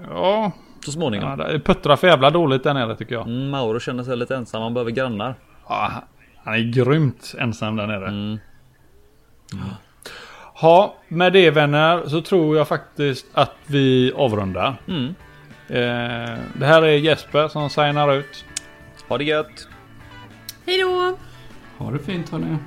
[0.10, 0.52] Ja,
[0.86, 1.30] Så småningom.
[1.40, 3.28] ja det puttrar för jävla dåligt där nere tycker jag.
[3.28, 5.36] Mm, Mauro känner sig lite ensam, han behöver grannar.
[5.70, 5.92] Ja,
[6.44, 8.08] han är grymt ensam där nere.
[8.08, 8.38] Mm.
[10.62, 14.76] Ja, med det vänner så tror jag faktiskt att vi avrundar.
[14.88, 15.16] Mm.
[15.72, 18.46] Eh, det här är Jesper som signar ut.
[19.08, 19.68] Ha det gött!
[20.66, 21.18] Hej då!
[21.78, 22.58] Ha det fint hörni.